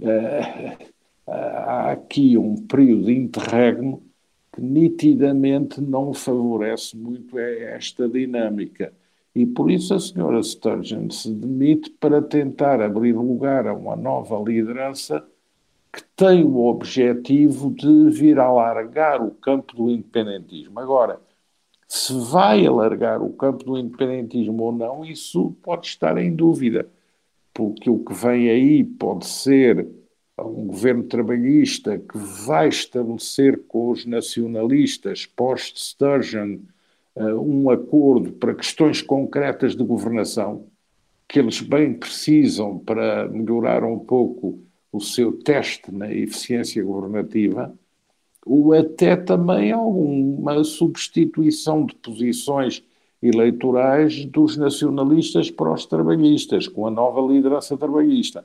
eh, 0.00 0.78
há 1.26 1.90
aqui 1.90 2.38
um 2.38 2.54
período 2.66 3.10
interregno 3.10 4.00
que 4.52 4.60
nitidamente 4.60 5.80
não 5.80 6.14
favorece 6.14 6.96
muito 6.96 7.36
esta 7.36 8.08
dinâmica. 8.08 8.92
E 9.34 9.44
por 9.44 9.70
isso 9.72 9.92
a 9.94 9.98
senhora 9.98 10.40
Sturgeon 10.40 11.10
se 11.10 11.32
demite 11.32 11.90
para 11.90 12.22
tentar 12.22 12.80
abrir 12.80 13.14
lugar 13.16 13.66
a 13.66 13.74
uma 13.74 13.96
nova 13.96 14.38
liderança 14.38 15.26
que 15.92 16.04
tem 16.14 16.44
o 16.44 16.58
objetivo 16.66 17.70
de 17.70 18.10
vir 18.10 18.38
alargar 18.38 19.20
o 19.20 19.32
campo 19.32 19.74
do 19.74 19.90
independentismo. 19.90 20.78
Agora, 20.78 21.20
se 21.94 22.14
vai 22.14 22.64
alargar 22.64 23.22
o 23.22 23.34
campo 23.34 23.64
do 23.64 23.76
independentismo 23.76 24.62
ou 24.62 24.72
não, 24.72 25.04
isso 25.04 25.54
pode 25.62 25.88
estar 25.88 26.16
em 26.16 26.34
dúvida, 26.34 26.88
porque 27.52 27.90
o 27.90 27.98
que 27.98 28.14
vem 28.14 28.48
aí 28.48 28.82
pode 28.82 29.26
ser 29.26 29.86
um 30.38 30.68
governo 30.68 31.02
trabalhista 31.02 31.98
que 31.98 32.16
vai 32.16 32.68
estabelecer 32.68 33.66
com 33.68 33.90
os 33.90 34.06
nacionalistas 34.06 35.26
post-Sturgeon 35.26 36.60
uh, 37.14 37.38
um 37.38 37.68
acordo 37.68 38.32
para 38.32 38.54
questões 38.54 39.02
concretas 39.02 39.76
de 39.76 39.84
governação 39.84 40.66
que 41.28 41.38
eles 41.38 41.60
bem 41.60 41.92
precisam 41.92 42.78
para 42.78 43.28
melhorar 43.28 43.84
um 43.84 43.98
pouco 43.98 44.62
o 44.90 44.98
seu 44.98 45.30
teste 45.30 45.92
na 45.92 46.10
eficiência 46.10 46.82
governativa, 46.82 47.78
ou 48.44 48.72
até 48.72 49.16
também 49.16 49.72
alguma 49.72 50.62
substituição 50.64 51.86
de 51.86 51.94
posições 51.96 52.82
eleitorais 53.22 54.24
dos 54.26 54.56
nacionalistas 54.56 55.50
para 55.50 55.72
os 55.72 55.86
trabalhistas, 55.86 56.66
com 56.66 56.86
a 56.86 56.90
nova 56.90 57.20
liderança 57.20 57.76
trabalhista. 57.76 58.44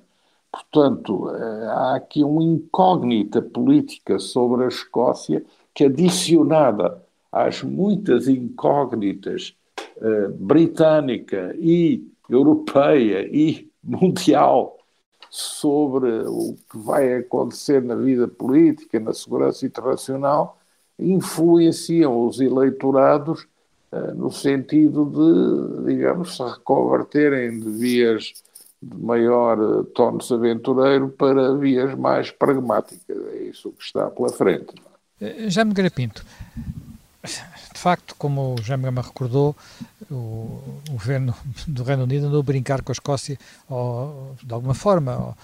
Portanto, 0.51 1.29
eh, 1.29 1.67
há 1.67 1.95
aqui 1.95 2.23
uma 2.23 2.43
incógnita 2.43 3.41
política 3.41 4.19
sobre 4.19 4.65
a 4.65 4.67
Escócia 4.67 5.43
que, 5.73 5.83
adicionada 5.83 7.03
às 7.31 7.61
muitas 7.61 8.27
incógnitas 8.27 9.55
uh, 9.97 10.33
britânica 10.33 11.55
e 11.59 12.07
europeia 12.29 13.27
e 13.31 13.69
mundial 13.83 14.76
sobre 15.29 16.09
o 16.27 16.55
que 16.69 16.77
vai 16.77 17.15
acontecer 17.15 17.81
na 17.81 17.95
vida 17.95 18.27
política, 18.27 18.99
na 18.99 19.13
segurança 19.13 19.65
internacional, 19.65 20.57
influenciam 20.99 22.25
os 22.25 22.39
eleitorados 22.39 23.47
uh, 23.91 24.13
no 24.15 24.31
sentido 24.31 25.05
de, 25.05 25.93
digamos, 25.93 26.35
se 26.35 26.43
reconverterem 26.43 27.59
de 27.59 27.69
vias 27.69 28.33
de 28.81 28.97
maior 28.97 29.59
uh, 29.59 29.83
tónus 29.83 30.31
aventureiro 30.31 31.09
para 31.09 31.55
vias 31.55 31.95
mais 31.95 32.31
pragmáticas. 32.31 33.17
É 33.33 33.43
isso 33.43 33.71
que 33.71 33.83
está 33.83 34.09
pela 34.09 34.29
frente. 34.29 34.73
É? 35.19 35.49
Já 35.49 35.65
me 35.65 35.73
Pinto, 35.89 36.23
de 37.23 37.79
facto, 37.79 38.15
como 38.17 38.55
o 38.55 38.61
Jaime 38.61 38.89
recordou, 38.89 39.55
o, 40.09 40.15
o, 40.89 40.91
governo 40.91 41.35
do 41.67 41.83
Reino 41.83 42.03
Unido 42.03 42.27
andou 42.27 42.39
a 42.39 42.43
brincar 42.43 42.81
com 42.81 42.91
a 42.91 42.93
Escócia, 42.93 43.37
ou, 43.69 44.35
de 44.41 44.53
alguma 44.53 44.73
forma, 44.73 45.35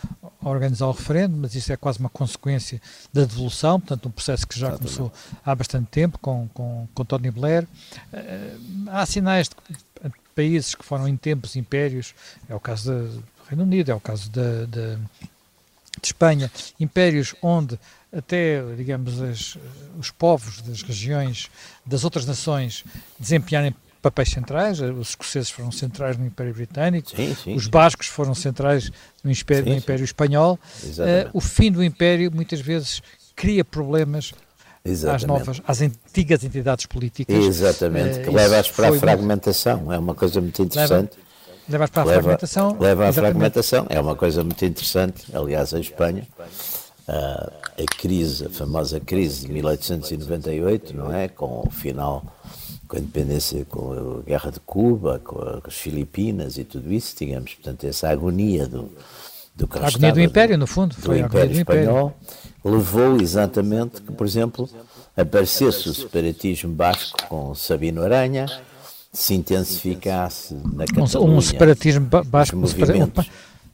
a 0.42 0.50
organizar 0.50 0.88
o 0.88 0.92
referendo, 0.92 1.38
mas 1.38 1.56
isso 1.56 1.72
é 1.72 1.78
quase 1.78 2.00
uma 2.00 2.10
consequência 2.10 2.82
da 3.12 3.22
devolução, 3.22 3.80
portanto, 3.80 4.08
um 4.08 4.12
processo 4.12 4.48
que 4.48 4.58
já 4.60 4.72
começou 4.72 5.12
há 5.46 5.56
bastante 5.56 5.88
tempo 5.88 6.18
com, 6.20 6.48
com, 6.54 6.88
com 6.94 7.06
Tony 7.06 7.32
Blair. 7.32 7.68
Uh, 8.14 8.90
há 8.90 9.06
sinais 9.06 9.50
de 9.50 10.12
países 10.36 10.76
que 10.76 10.84
foram 10.84 11.08
em 11.08 11.16
tempos 11.16 11.56
impérios, 11.56 12.14
é 12.50 12.56
o 12.56 12.60
caso 12.60 12.92
do 12.92 13.24
Reino 13.48 13.64
Unido, 13.64 13.92
é 13.92 13.96
o 13.96 14.00
caso 14.00 14.30
de, 14.30 14.66
de, 14.68 14.96
de 14.96 16.06
Espanha, 16.08 16.52
impérios 16.80 17.36
onde 17.42 17.80
até, 18.16 18.62
digamos, 18.76 19.22
as, 19.22 19.58
os 19.98 20.12
povos 20.12 20.62
das 20.62 20.84
regiões, 20.84 21.50
das 21.84 22.04
outras 22.04 22.26
nações, 22.26 22.84
desempenharem 23.20 23.76
papéis 24.04 24.30
centrais. 24.30 24.80
Os 24.80 25.10
escoceses 25.10 25.50
foram 25.50 25.72
centrais 25.72 26.18
no 26.18 26.26
Império 26.28 26.54
Britânico, 26.54 27.10
sim, 27.10 27.36
sim, 27.36 27.56
os 27.56 27.66
bascos 27.68 28.08
foram 28.08 28.36
centrais 28.36 28.92
no 29.24 29.32
Império, 29.32 29.64
sim, 29.64 29.70
no 29.72 29.76
Império 29.78 30.04
Espanhol. 30.04 30.60
Uh, 30.84 31.30
o 31.34 31.42
fim 31.42 31.72
do 31.72 31.84
Império 31.84 32.30
muitas 32.32 32.60
vezes 32.60 33.02
cria 33.36 33.66
problemas 33.66 34.34
Exatamente. 34.86 35.24
às 35.24 35.28
novas, 35.28 35.62
às 35.66 35.82
antigas 35.82 36.44
entidades 36.44 36.86
políticas. 36.86 37.36
Exatamente, 37.36 38.20
uh, 38.20 38.24
que 38.24 38.30
leva-as 38.30 38.70
para 38.70 38.90
a 38.90 38.94
fragmentação, 38.94 39.78
muito... 39.78 39.94
é 39.94 39.98
uma 39.98 40.14
coisa 40.14 40.42
muito 40.42 40.62
interessante. 40.62 41.18
Leva, 41.68 41.86
leva 41.86 41.88
para 41.88 42.02
a 42.02 42.06
leva, 42.06 42.22
fragmentação. 42.22 42.78
Leva 42.80 43.08
à 43.08 43.14
fragmentação, 43.14 43.88
é 43.90 44.00
uma 44.00 44.16
coisa 44.16 44.44
muito 44.44 44.64
interessante, 44.64 45.26
aliás, 45.34 45.74
a 45.74 45.80
Espanha 45.80 46.28
a, 47.08 47.52
a 47.82 47.86
crise, 47.98 48.46
a 48.46 48.50
famosa 48.50 49.00
crise 49.00 49.48
de 49.48 49.54
1898, 49.54 50.96
não 50.96 51.14
é? 51.14 51.28
Com 51.28 51.64
o 51.66 51.72
final, 51.72 52.24
com 52.94 52.98
a 52.98 53.00
independência, 53.00 53.66
com 53.66 54.20
a 54.20 54.22
guerra 54.22 54.52
de 54.52 54.60
Cuba, 54.60 55.20
com, 55.24 55.40
as 55.66 55.74
Filipinas 55.74 56.60
e 56.60 56.64
tudo 56.64 56.94
isso, 56.94 57.16
digamos, 57.18 57.56
portanto, 57.56 57.86
essa 57.86 58.08
agonia 58.08 58.68
do, 58.68 58.92
do 59.56 59.68
que 59.68 59.80
A 59.80 59.88
agonia 59.88 60.12
do 60.12 60.22
Império, 60.22 60.58
no 60.60 60.68
fundo, 60.68 60.94
foi 60.96 61.20
do 61.20 61.26
Império 61.26 61.58
Espanhol, 61.58 62.14
Império. 62.22 62.78
levou 62.78 63.20
exatamente 63.20 64.00
que, 64.00 64.12
por 64.12 64.28
exemplo, 64.28 64.70
aparecesse 65.18 65.90
o 65.90 65.94
separatismo 65.94 66.72
basco 66.72 67.18
com 67.28 67.56
Sabino 67.56 68.04
Aranha, 68.04 68.46
se 69.12 69.34
intensificasse 69.34 70.54
na 70.54 70.86
Catalunha. 70.86 71.38
Um, 71.38 71.42
separatismo 71.42 72.06
basco, 72.26 72.58
um 72.58 72.68
separatismo 72.68 73.12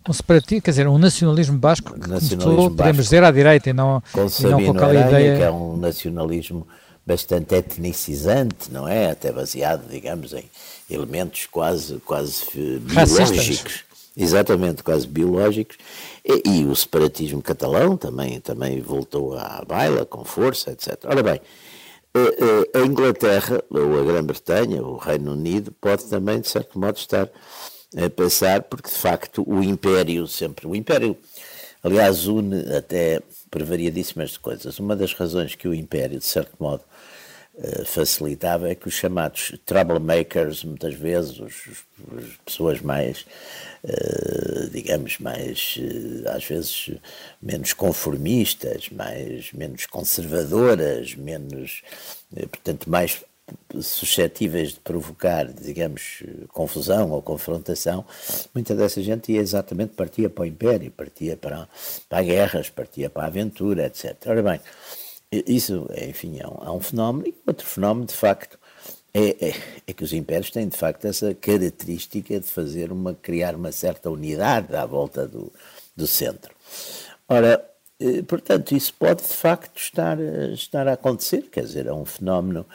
um 0.07 0.13
separatismo, 0.13 0.61
quer 0.61 0.71
dizer, 0.71 0.87
um 0.87 0.97
nacionalismo 0.97 1.57
basco 1.57 1.93
que 1.93 1.99
nacionalismo 1.99 2.41
começou, 2.41 2.71
podemos 2.71 3.03
dizer, 3.03 3.23
à 3.23 3.31
direita 3.31 3.69
e 3.69 3.73
não 3.73 4.01
com, 4.13 4.21
e 4.21 4.43
não 4.43 4.63
com 4.63 4.71
aquela 4.71 4.99
Aranha, 4.99 5.07
ideia... 5.09 5.37
que 5.37 5.43
é 5.43 5.51
um 5.51 5.75
nacionalismo 5.75 6.65
bastante 7.09 7.55
etnicizante, 7.55 8.71
não 8.71 8.87
é? 8.87 9.09
Até 9.09 9.31
baseado, 9.31 9.89
digamos, 9.89 10.31
em 10.31 10.43
elementos 10.87 11.47
quase, 11.47 11.97
quase 12.05 12.45
biológicos. 12.81 13.83
Exatamente, 14.15 14.83
quase 14.83 15.07
biológicos. 15.07 15.77
E, 16.23 16.43
e, 16.47 16.65
o 16.65 16.75
separatismo 16.75 17.41
catalão 17.41 17.97
também, 17.97 18.39
também 18.39 18.79
voltou 18.79 19.35
à 19.35 19.63
baila 19.67 20.05
com 20.05 20.23
força, 20.23 20.71
etc. 20.71 20.99
Ora 21.05 21.23
bem, 21.23 21.41
eh, 22.13 22.19
eh, 22.73 22.79
a 22.79 22.85
Inglaterra, 22.85 23.63
ou 23.71 23.99
a 23.99 24.03
Grã-Bretanha, 24.03 24.83
ou 24.83 24.93
o 24.93 24.97
Reino 24.97 25.31
Unido, 25.31 25.71
pode 25.81 26.03
também, 26.05 26.39
de 26.39 26.47
certo 26.47 26.77
modo, 26.77 26.97
estar 26.97 27.27
a 27.97 28.09
pensar, 28.11 28.61
porque 28.63 28.89
de 28.89 28.95
facto 28.95 29.43
o 29.47 29.63
Império 29.63 30.27
sempre. 30.27 30.67
O 30.67 30.75
Império, 30.75 31.17
aliás, 31.81 32.27
une 32.27 32.75
até 32.75 33.19
por 33.49 33.63
variadíssimas 33.63 34.37
coisas. 34.37 34.77
Uma 34.77 34.95
das 34.95 35.13
razões 35.13 35.55
que 35.55 35.67
o 35.67 35.73
Império, 35.73 36.19
de 36.19 36.25
certo 36.25 36.55
modo, 36.59 36.83
eh, 36.83 36.88
facilitava 37.85 38.69
é 38.69 38.75
que 38.75 38.87
os 38.87 38.93
chamados 38.93 39.53
troublemakers, 39.65 40.63
muitas 40.63 40.93
vezes, 40.93 41.41
as 41.41 42.37
pessoas 42.45 42.81
mais, 42.81 43.25
uh, 43.83 44.69
digamos, 44.71 45.19
mais, 45.19 45.77
uh, 45.77 46.29
às 46.29 46.45
vezes, 46.45 46.91
menos 47.41 47.73
conformistas, 47.73 48.89
mais, 48.89 49.51
menos 49.51 49.85
conservadoras, 49.85 51.15
menos, 51.15 51.81
portanto, 52.49 52.89
mais 52.89 53.23
suscetíveis 53.81 54.73
de 54.73 54.79
provocar, 54.79 55.45
digamos, 55.45 56.23
confusão 56.49 57.11
ou 57.11 57.21
confrontação, 57.21 58.05
muita 58.53 58.75
dessa 58.75 59.01
gente 59.01 59.31
ia 59.31 59.41
exatamente, 59.41 59.93
partia 59.93 60.29
para 60.29 60.43
o 60.43 60.45
Império, 60.45 60.91
partia 60.91 61.35
para, 61.35 61.67
para 62.07 62.23
guerras, 62.23 62.69
partia 62.69 63.09
para 63.09 63.23
a 63.23 63.27
aventura, 63.27 63.85
etc. 63.87 64.15
Ora 64.27 64.43
bem, 64.43 64.59
isso, 65.31 65.87
enfim, 65.95 66.39
é 66.39 66.47
um, 66.47 66.67
é 66.67 66.71
um 66.71 66.79
fenómeno, 66.79 67.27
e 67.27 67.35
outro 67.45 67.65
fenómeno, 67.65 68.07
de 68.07 68.13
facto, 68.13 68.57
é, 69.13 69.49
é, 69.49 69.53
é, 69.87 69.93
que 69.93 70.03
os 70.03 70.13
impérios 70.13 70.51
têm, 70.51 70.67
de 70.67 70.77
facto, 70.77 71.05
essa 71.05 71.33
característica 71.33 72.39
de 72.39 72.47
fazer 72.47 72.91
uma, 72.91 73.13
criar 73.13 73.55
uma 73.55 73.71
certa 73.71 74.09
unidade 74.09 74.75
à 74.75 74.85
volta 74.85 75.27
do, 75.27 75.51
do 75.95 76.07
centro. 76.07 76.53
Ora, 77.27 77.63
eh, 77.99 78.21
portanto, 78.23 78.71
isso 78.71 78.93
pode, 78.93 79.23
de 79.23 79.33
facto, 79.33 79.77
estar, 79.79 80.17
estar 80.53 80.87
a 80.87 80.93
acontecer, 80.93 81.43
quer 81.51 81.63
dizer, 81.63 81.85
é 81.87 81.93
um 81.93 82.05
fenómeno 82.05 82.65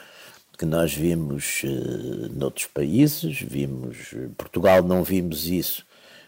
que 0.57 0.65
nós 0.65 0.93
vimos 0.93 1.63
uh, 1.63 2.29
noutros 2.33 2.67
países, 2.67 3.41
vimos, 3.41 4.13
Portugal 4.37 4.81
não 4.83 5.03
vimos 5.03 5.47
isso, 5.47 5.85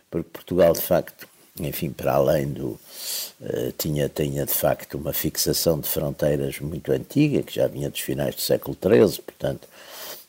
porque 0.10 0.30
Portugal 0.30 0.74
de 0.74 0.82
facto, 0.82 1.28
enfim, 1.60 1.89
para 1.89 2.13
além 2.13 2.48
do, 2.48 2.80
uh, 3.41 3.72
tinha, 3.78 4.10
tinha 4.10 4.46
de 4.46 4.54
facto 4.54 4.98
uma 4.98 5.13
fixação 5.13 5.80
de 5.80 5.88
fronteiras 5.88 6.60
muito 6.60 6.91
antiga, 6.91 7.41
que 7.43 7.56
já 7.56 7.67
vinha 7.67 7.89
dos 7.89 8.00
finais 8.00 8.36
do 8.36 8.41
século 8.41 8.78
XIII, 8.82 9.22
portanto, 9.24 9.67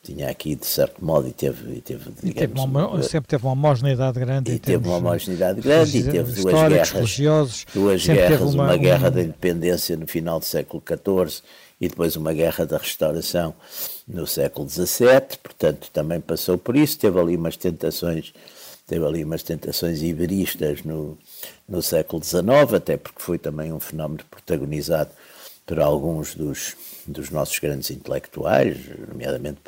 tinha 0.02 0.30
aqui 0.30 0.54
de 0.54 0.66
certo 0.66 1.04
modo 1.04 1.28
e 1.28 1.32
teve, 1.32 1.76
e 1.76 1.80
teve, 1.80 2.04
digamos, 2.22 2.30
e 2.30 2.32
teve 2.32 2.58
uma, 2.58 3.02
sempre 3.02 3.28
teve 3.28 3.44
uma 3.44 3.52
homogeneidade 3.52 4.18
grande 4.18 4.52
e 4.52 4.58
teve 4.58 4.88
uma 4.88 4.96
homogeneidade 4.96 5.60
grande 5.60 5.98
e 5.98 6.02
teve 6.02 6.32
duas 6.40 6.68
guerras 6.68 7.66
duas 7.74 8.06
guerras 8.06 8.54
uma, 8.54 8.64
uma, 8.64 8.76
guerra 8.76 9.10
da 9.10 9.22
independência 9.22 9.96
no 9.96 10.06
final 10.06 10.38
do 10.38 10.46
século 10.46 10.82
XIV 10.86 11.42
e 11.80 11.88
depois 11.88 12.16
uma 12.16 12.32
guerra 12.32 12.64
da 12.64 12.78
restauração 12.78 13.54
no 14.06 14.26
século 14.26 14.68
XVII, 14.68 15.38
portanto 15.42 15.90
também 15.92 16.20
passou 16.20 16.56
por 16.56 16.74
isso, 16.74 16.98
teve 16.98 17.18
ali 17.20 17.36
umas 17.36 17.56
tentações, 17.56 18.32
teve 18.88 19.04
ali 19.04 19.22
umas 19.22 19.42
tentações 19.42 20.02
iberistas 20.02 20.82
no, 20.82 21.16
no 21.68 21.82
século 21.82 22.24
XIX, 22.24 22.74
até 22.74 22.96
porque 22.96 23.20
foi 23.20 23.38
também 23.38 23.70
um 23.70 23.78
fenómeno 23.78 24.24
protagonizado 24.30 25.10
por 25.66 25.78
alguns 25.78 26.34
dos, 26.34 26.74
dos 27.06 27.28
nossos 27.28 27.58
grandes 27.58 27.90
intelectuais, 27.90 28.78
nomeadamente 29.06 29.60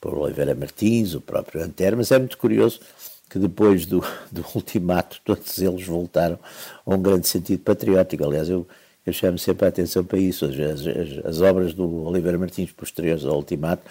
por 0.00 0.14
Oliveira 0.14 0.54
Martins, 0.54 1.14
o 1.14 1.20
próprio 1.20 1.62
Antero, 1.62 1.96
mas 1.96 2.12
é 2.12 2.18
muito 2.18 2.38
curioso 2.38 2.80
que 3.28 3.38
depois 3.38 3.84
do, 3.84 4.04
do 4.30 4.46
ultimato 4.54 5.20
todos 5.24 5.58
eles 5.58 5.84
voltaram 5.84 6.38
a 6.86 6.94
um 6.94 7.02
grande 7.02 7.26
sentido 7.26 7.60
patriótico. 7.60 8.24
Aliás, 8.24 8.48
eu, 8.48 8.66
eu 9.06 9.12
chamo 9.12 9.38
sempre 9.38 9.66
a 9.66 9.68
atenção 9.68 10.04
para 10.04 10.18
isso. 10.18 10.44
As, 10.44 10.58
as, 10.58 11.24
as 11.24 11.40
obras 11.40 11.74
do 11.74 12.06
Oliveira 12.06 12.38
Martins 12.38 12.72
posteriores 12.72 13.24
ao 13.24 13.36
ultimato, 13.36 13.82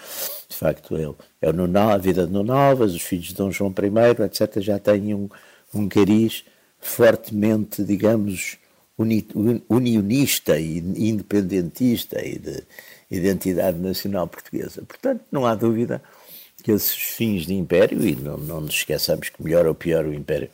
de 0.48 0.56
facto, 0.56 0.96
é, 0.96 1.46
é 1.46 1.50
o 1.50 1.52
Nunal, 1.52 1.90
a 1.90 1.98
vida 1.98 2.26
de 2.26 2.32
Nunovas, 2.32 2.94
os 2.94 3.02
filhos 3.02 3.26
de 3.26 3.34
Dom 3.34 3.50
João 3.50 3.74
I, 3.76 4.22
etc., 4.24 4.60
já 4.60 4.78
têm 4.78 5.14
um, 5.14 5.28
um 5.74 5.88
cariz 5.88 6.44
fortemente, 6.78 7.82
digamos, 7.84 8.56
uni, 8.96 9.26
unionista 9.68 10.58
e 10.58 10.78
independentista 10.78 12.24
e 12.24 12.38
de 12.38 12.62
identidade 13.10 13.78
nacional 13.78 14.28
portuguesa. 14.28 14.82
Portanto, 14.86 15.22
não 15.30 15.44
há 15.44 15.54
dúvida 15.54 16.02
esses 16.68 16.94
fins 16.94 17.46
de 17.46 17.54
império, 17.54 18.04
e 18.04 18.16
não, 18.16 18.36
não 18.36 18.60
nos 18.60 18.74
esqueçamos 18.74 19.28
que 19.28 19.42
melhor 19.42 19.66
ou 19.66 19.74
pior 19.74 20.04
o 20.04 20.12
império 20.12 20.50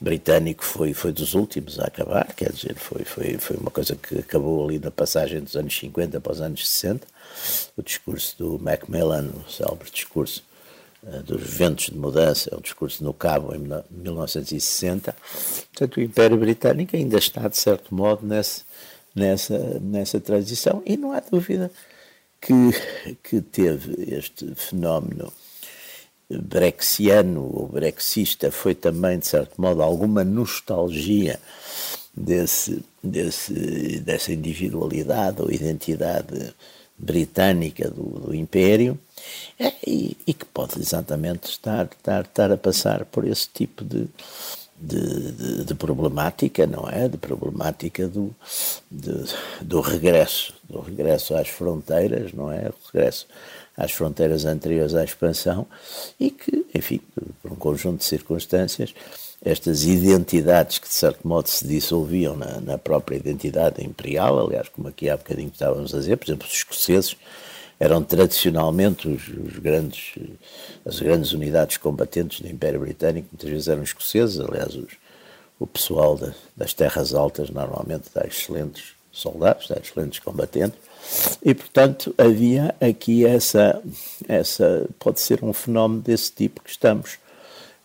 britânico 0.00 0.64
foi, 0.64 0.94
foi 0.94 1.12
dos 1.12 1.34
últimos 1.34 1.78
a 1.78 1.84
acabar, 1.84 2.32
quer 2.34 2.52
dizer, 2.52 2.74
foi, 2.74 3.04
foi, 3.04 3.38
foi 3.38 3.56
uma 3.56 3.70
coisa 3.70 3.94
que 3.96 4.18
acabou 4.18 4.66
ali 4.66 4.78
na 4.78 4.90
passagem 4.90 5.40
dos 5.40 5.56
anos 5.56 5.76
50 5.78 6.20
para 6.20 6.32
os 6.32 6.40
anos 6.40 6.66
60, 6.68 7.06
o 7.76 7.82
discurso 7.82 8.36
do 8.38 8.58
Macmillan, 8.58 9.28
o 9.46 9.50
célebre 9.50 9.90
discurso 9.90 10.42
uh, 11.02 11.22
dos 11.22 11.42
ventos 11.42 11.86
de 11.86 11.96
mudança, 11.96 12.50
é 12.52 12.56
o 12.56 12.60
discurso 12.60 13.04
no 13.04 13.12
Cabo 13.12 13.54
em 13.54 13.58
1960, 13.90 15.14
portanto 15.72 15.96
o 15.96 16.00
império 16.00 16.36
britânico 16.36 16.96
ainda 16.96 17.18
está 17.18 17.46
de 17.48 17.56
certo 17.56 17.94
modo 17.94 18.26
nesse, 18.26 18.62
nessa, 19.14 19.58
nessa 19.80 20.20
transição 20.20 20.82
e 20.86 20.96
não 20.96 21.12
há 21.12 21.20
dúvida 21.20 21.70
que, 22.40 23.16
que 23.22 23.40
teve 23.40 24.14
este 24.14 24.54
fenómeno 24.54 25.32
brexiano 26.28 27.42
ou 27.42 27.68
brexista 27.68 28.50
foi 28.50 28.74
também, 28.74 29.18
de 29.18 29.26
certo 29.26 29.60
modo, 29.60 29.82
alguma 29.82 30.24
nostalgia 30.24 31.38
desse, 32.14 32.82
desse, 33.02 34.00
dessa 34.00 34.32
individualidade 34.32 35.40
ou 35.40 35.50
identidade 35.50 36.54
britânica 36.98 37.90
do, 37.90 38.02
do 38.02 38.34
Império 38.34 38.98
é, 39.58 39.72
e, 39.86 40.16
e, 40.26 40.32
que 40.32 40.46
pode 40.46 40.80
exatamente 40.80 41.50
estar, 41.50 41.84
estar, 41.84 42.22
estar 42.22 42.50
a 42.50 42.56
passar 42.56 43.04
por 43.04 43.26
esse 43.26 43.48
tipo 43.52 43.84
de, 43.84 44.08
de, 44.78 45.32
de, 45.32 45.64
de, 45.64 45.74
problemática, 45.74 46.66
não 46.66 46.88
é? 46.88 47.08
De 47.08 47.16
problemática 47.16 48.06
do, 48.06 48.34
de, 48.90 49.24
do 49.62 49.80
regresso, 49.80 50.54
do 50.68 50.80
regresso 50.80 51.34
às 51.34 51.48
fronteiras, 51.48 52.32
não 52.32 52.52
é? 52.52 52.68
O 52.68 52.92
regresso 52.92 53.26
às 53.76 53.92
fronteiras 53.92 54.44
anteriores 54.44 54.94
à 54.94 55.04
expansão 55.04 55.66
e 56.18 56.30
que, 56.30 56.66
enfim, 56.74 57.00
por 57.42 57.52
um 57.52 57.56
conjunto 57.56 57.98
de 57.98 58.04
circunstâncias, 58.04 58.94
estas 59.44 59.84
identidades 59.84 60.78
que 60.78 60.88
de 60.88 60.94
certo 60.94 61.26
modo 61.26 61.48
se 61.48 61.66
dissolviam 61.66 62.36
na, 62.36 62.60
na 62.60 62.78
própria 62.78 63.16
identidade 63.16 63.84
imperial, 63.84 64.38
aliás, 64.38 64.68
como 64.68 64.88
aqui 64.88 65.08
há 65.08 65.16
bocadinho 65.16 65.50
estávamos 65.52 65.94
a 65.94 65.98
dizer, 65.98 66.16
por 66.16 66.26
exemplo, 66.26 66.46
os 66.46 66.54
escoceses 66.54 67.16
eram 67.78 68.02
tradicionalmente 68.02 69.08
os, 69.08 69.28
os, 69.28 69.58
grandes, 69.58 70.14
as 70.84 70.98
grandes 70.98 71.32
unidades 71.32 71.76
combatentes 71.76 72.40
do 72.40 72.48
Império 72.48 72.80
Britânico, 72.80 73.28
muitas 73.32 73.50
vezes 73.50 73.68
eram 73.68 73.82
escoceses, 73.82 74.40
aliás, 74.40 74.74
os, 74.74 74.92
o 75.58 75.66
pessoal 75.66 76.16
de, 76.16 76.32
das 76.56 76.72
terras 76.72 77.14
altas 77.14 77.50
normalmente 77.50 78.08
dá 78.14 78.26
excelentes 78.26 78.94
soldados, 79.12 79.68
dá 79.68 79.76
excelentes 79.76 80.18
combatentes, 80.18 80.78
e 81.42 81.54
portanto 81.54 82.14
havia 82.18 82.74
aqui 82.80 83.24
essa, 83.24 83.80
essa 84.28 84.86
pode 84.98 85.20
ser 85.20 85.44
um 85.44 85.52
fenómeno 85.52 86.00
desse 86.02 86.32
tipo 86.32 86.62
que 86.62 86.70
estamos, 86.70 87.18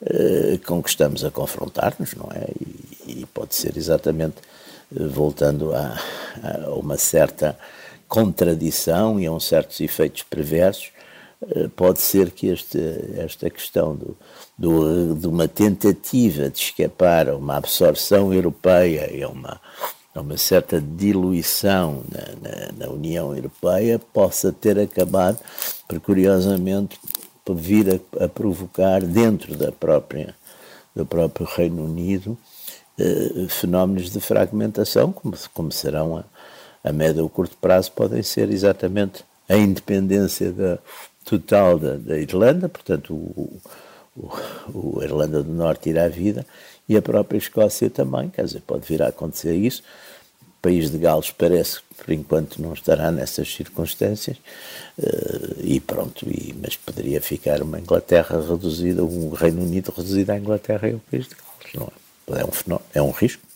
eh, 0.04 0.60
com 0.66 0.82
que 0.82 0.90
estamos 0.90 1.24
a 1.24 1.30
confrontar-nos, 1.30 2.16
não 2.16 2.30
é? 2.34 2.48
E, 2.60 3.22
e, 3.22 3.26
pode 3.28 3.56
ser 3.56 3.78
exatamente 3.78 4.38
eh, 4.96 5.06
voltando 5.06 5.74
a, 5.74 5.98
a 6.44 6.70
uma 6.72 6.98
certa 6.98 7.58
contradição 8.12 9.18
e 9.22 9.26
a 9.26 9.32
uns 9.32 9.46
certos 9.46 9.80
efeitos 9.80 10.22
perversos, 10.24 10.92
eh, 11.48 11.70
pode 11.74 12.02
ser 12.02 12.30
que 12.32 12.48
este, 12.48 12.78
esta 13.16 13.50
questão 13.50 13.96
do, 13.96 14.18
do, 14.58 15.16
de 15.16 15.28
uma 15.28 15.48
tentativa 15.48 16.50
de 16.50 16.60
escapar 16.60 17.30
a 17.30 17.38
uma 17.38 17.56
absorção 17.56 18.34
europeia 18.34 19.10
e 19.16 19.24
a 19.24 19.30
uma, 19.30 19.62
a 20.14 20.20
uma 20.20 20.36
certa 20.36 20.82
diluição 20.82 22.04
na, 22.12 22.50
na, 22.50 22.86
na, 22.86 22.92
União 22.92 23.34
Europeia 23.34 23.98
possa 23.98 24.52
ter 24.52 24.78
acabado 24.78 25.40
por, 25.88 25.98
curiosamente, 26.02 27.00
por 27.46 27.56
vir 27.56 28.02
a, 28.20 28.26
a 28.26 28.28
provocar 28.28 29.02
dentro 29.04 29.56
da 29.56 29.72
própria, 29.72 30.36
do 30.94 31.06
próprio 31.06 31.48
Reino 31.48 31.86
Unido 31.86 32.38
eh, 33.00 33.48
fenómenos 33.48 34.12
de 34.12 34.20
fragmentação, 34.20 35.14
como, 35.14 35.34
como 35.54 35.72
serão 35.72 36.18
a, 36.18 36.26
a 36.84 36.92
médio 36.92 37.24
ou 37.24 37.30
curto 37.30 37.56
prazo 37.58 37.92
podem 37.92 38.24
ser 38.24 38.50
exatamente 38.50 39.24
a 39.48 39.58
independência 39.58 40.52
da, 40.52 40.80
total 41.26 41.78
da, 41.78 41.96
da 41.98 42.18
Irlanda, 42.18 42.68
portanto 42.68 43.14
o, 43.14 43.62
o, 44.16 44.30
o, 44.74 45.04
Irlanda 45.04 45.44
do 45.44 45.52
Norte 45.52 45.90
irá 45.90 46.06
à 46.06 46.10
vida 46.10 46.46
e 46.88 46.98
a 46.98 47.02
própria 47.02 47.38
Escócia 47.38 47.90
também, 47.90 48.30
quer 48.30 48.46
dizer, 48.46 48.62
pode 48.62 48.88
vir 48.88 49.02
a 49.02 49.08
acontecer 49.08 49.56
isso. 49.56 49.84
O 50.42 50.62
país 50.62 50.92
de 50.92 50.98
Gales 50.98 51.32
parece 51.32 51.80
que 51.80 52.04
por 52.04 52.12
enquanto 52.12 52.62
não 52.62 52.74
estará 52.74 53.12
nessas 53.12 53.52
circunstâncias 53.52 54.38
uh, 55.00 55.56
e 55.64 55.80
pronto, 55.80 56.28
e, 56.30 56.54
mas 56.62 56.76
poderia 56.76 57.20
ficar 57.20 57.62
uma 57.64 57.80
Inglaterra 57.80 58.40
reduzida, 58.40 59.04
um 59.04 59.32
Reino 59.32 59.64
Unido 59.64 59.94
reduzido 59.96 60.32
à 60.32 60.38
Inglaterra 60.38 60.88
e 60.88 60.94
ao 60.94 61.00
país 61.00 61.28
de 61.28 61.36
Gales, 61.36 61.74
não 61.74 61.88
é? 61.88 62.02
É 62.42 62.46
um, 62.46 62.80
é 62.94 63.02
um 63.02 63.12
risco. 63.12 63.51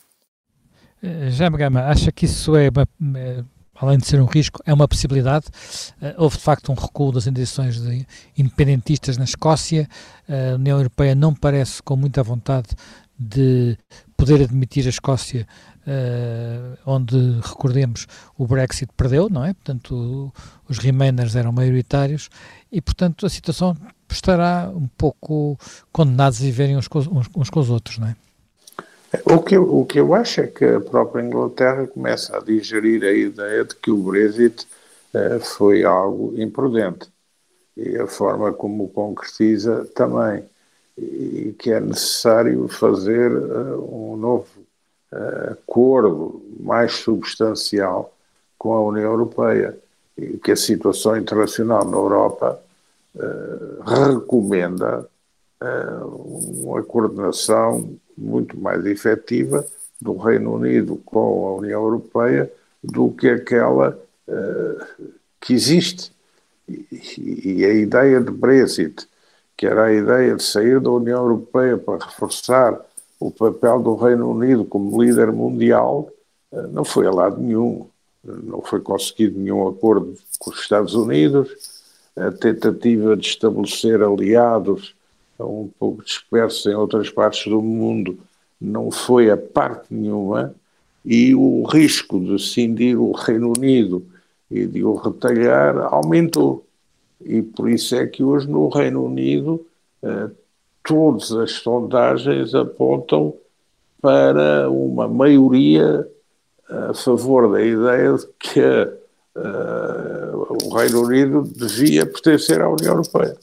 Eh, 1.05 1.29
Já 1.29 1.49
Gama, 1.49 1.81
acha 1.81 2.11
que 2.11 2.25
isso 2.25 2.55
é, 2.55 2.69
uma, 2.69 3.19
eh, 3.19 3.43
além 3.75 3.99
de 3.99 4.07
ser 4.07 4.19
um 4.19 4.25
risco, 4.25 4.59
é 4.65 4.73
uma 4.73 4.87
possibilidade? 4.87 5.45
Eh, 6.01 6.15
houve 6.17 6.37
de 6.37 6.43
facto 6.43 6.71
um 6.71 6.75
recuo 6.75 7.11
das 7.11 7.27
de 7.79 8.07
independentistas 8.35 9.17
na 9.17 9.23
Escócia, 9.23 9.87
a 10.27 10.55
União 10.55 10.77
Europeia 10.79 11.13
não 11.13 11.33
parece 11.33 11.83
com 11.83 11.95
muita 11.95 12.23
vontade 12.23 12.69
de 13.17 13.77
poder 14.17 14.41
admitir 14.41 14.85
a 14.87 14.89
Escócia, 14.89 15.47
onde, 16.85 17.15
recordemos, 17.41 18.07
o 18.35 18.47
Brexit 18.47 18.91
perdeu, 18.97 19.29
não 19.29 19.45
é? 19.45 19.53
Portanto, 19.53 20.33
os 20.67 20.79
Remainers 20.79 21.35
eram 21.35 21.51
maioritários 21.51 22.29
e, 22.71 22.81
portanto, 22.81 23.25
a 23.25 23.29
situação 23.29 23.77
estará 24.09 24.69
um 24.73 24.87
pouco 24.97 25.57
condenados 25.91 26.41
a 26.41 26.43
viverem 26.43 26.75
uns 26.75 26.87
com 26.87 27.59
os 27.59 27.69
outros, 27.69 27.99
não 27.99 28.07
é? 28.07 28.15
O 29.23 29.39
que, 29.41 29.55
eu, 29.55 29.63
o 29.63 29.85
que 29.85 29.99
eu 29.99 30.13
acho 30.15 30.41
é 30.41 30.47
que 30.47 30.65
a 30.65 30.79
própria 30.81 31.21
Inglaterra 31.21 31.85
começa 31.87 32.35
a 32.35 32.39
digerir 32.39 33.03
a 33.03 33.11
ideia 33.11 33.63
de 33.63 33.75
que 33.75 33.91
o 33.91 33.97
Brexit 33.97 34.67
uh, 35.13 35.39
foi 35.39 35.83
algo 35.83 36.33
imprudente. 36.35 37.07
E 37.77 37.97
a 37.97 38.07
forma 38.07 38.51
como 38.51 38.85
o 38.85 38.89
concretiza 38.89 39.85
também. 39.93 40.43
E 40.97 41.53
que 41.59 41.71
é 41.71 41.79
necessário 41.79 42.67
fazer 42.67 43.31
uh, 43.31 44.13
um 44.13 44.17
novo 44.17 44.47
uh, 45.11 45.51
acordo 45.51 46.41
mais 46.59 46.93
substancial 46.93 48.13
com 48.57 48.73
a 48.73 48.83
União 48.83 49.11
Europeia. 49.11 49.77
E 50.17 50.37
que 50.37 50.51
a 50.51 50.55
situação 50.55 51.17
internacional 51.17 51.85
na 51.85 51.97
Europa 51.97 52.61
recomenda 53.85 55.07
uma 56.65 56.83
coordenação 56.83 57.97
muito 58.17 58.59
mais 58.59 58.85
efetiva 58.85 59.65
do 60.01 60.15
Reino 60.17 60.53
Unido 60.53 60.97
com 61.05 61.47
a 61.47 61.55
União 61.55 61.81
Europeia 61.81 62.51
do 62.83 63.09
que 63.11 63.27
aquela 63.29 63.97
uh, 64.27 65.11
que 65.39 65.53
existe. 65.53 66.11
E, 66.67 67.59
e, 67.59 67.65
a 67.65 67.73
ideia 67.73 68.19
de 68.19 68.31
Brexit, 68.31 69.07
que 69.55 69.65
era 69.65 69.85
a 69.85 69.93
ideia 69.93 70.35
de 70.35 70.43
sair 70.43 70.79
da 70.79 70.91
União 70.91 71.21
Europeia 71.21 71.77
para 71.77 72.05
reforçar 72.05 72.79
o 73.19 73.31
papel 73.31 73.81
do 73.81 73.95
Reino 73.95 74.31
Unido 74.31 74.65
como 74.65 75.01
líder 75.01 75.31
mundial, 75.31 76.09
uh, 76.51 76.67
não 76.67 76.83
foi 76.83 77.07
a 77.07 77.11
lado 77.11 77.41
nenhum. 77.41 77.87
Não 78.23 78.59
foi 78.63 78.79
conseguido 78.79 79.39
nenhum 79.39 79.67
acordo 79.67 80.15
com 80.39 80.49
os 80.49 80.59
Estados 80.59 80.95
Unidos. 80.95 81.47
A 82.15 82.31
tentativa 82.31 83.15
de 83.15 83.27
estabelecer 83.27 84.01
aliados 84.01 84.95
um 85.43 85.69
pouco 85.79 86.03
disperso 86.03 86.69
em 86.69 86.75
outras 86.75 87.09
partes 87.09 87.45
do 87.47 87.61
mundo, 87.61 88.17
não 88.59 88.89
foi 88.89 89.29
a 89.29 89.37
parte 89.37 89.93
nenhuma, 89.93 90.55
e 91.03 91.35
o 91.35 91.63
risco 91.63 92.19
de 92.19 92.41
cindir 92.41 92.97
o 92.97 93.11
Reino 93.11 93.53
Unido 93.55 94.05
e 94.49 94.65
de 94.65 94.83
o 94.83 94.95
retalhar 94.95 95.77
aumentou. 95.93 96.65
E 97.23 97.41
por 97.41 97.69
isso 97.69 97.95
é 97.95 98.07
que 98.07 98.23
hoje 98.23 98.47
no 98.47 98.69
Reino 98.69 99.05
Unido 99.05 99.65
eh, 100.01 100.29
todas 100.83 101.31
as 101.31 101.51
sondagens 101.53 102.53
apontam 102.55 103.33
para 104.01 104.69
uma 104.69 105.07
maioria 105.07 106.07
a 106.69 106.93
favor 106.93 107.51
da 107.51 107.61
ideia 107.61 108.13
de 108.13 108.27
que 108.39 108.59
eh, 108.59 110.31
o 110.33 110.75
Reino 110.75 111.01
Unido 111.03 111.43
devia 111.43 112.05
pertencer 112.05 112.61
à 112.61 112.69
União 112.69 112.93
Europeia. 112.93 113.35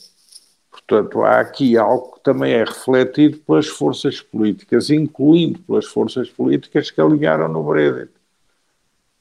Portanto, 0.86 1.22
há 1.22 1.40
aqui 1.40 1.76
algo 1.76 2.14
que 2.14 2.20
também 2.22 2.52
é 2.52 2.64
refletido 2.64 3.38
pelas 3.38 3.68
forças 3.68 4.20
políticas, 4.20 4.90
incluindo 4.90 5.58
pelas 5.60 5.86
forças 5.86 6.28
políticas 6.28 6.90
que 6.90 7.00
aliaram 7.00 7.48
no 7.48 7.62
Brexit. 7.62 8.10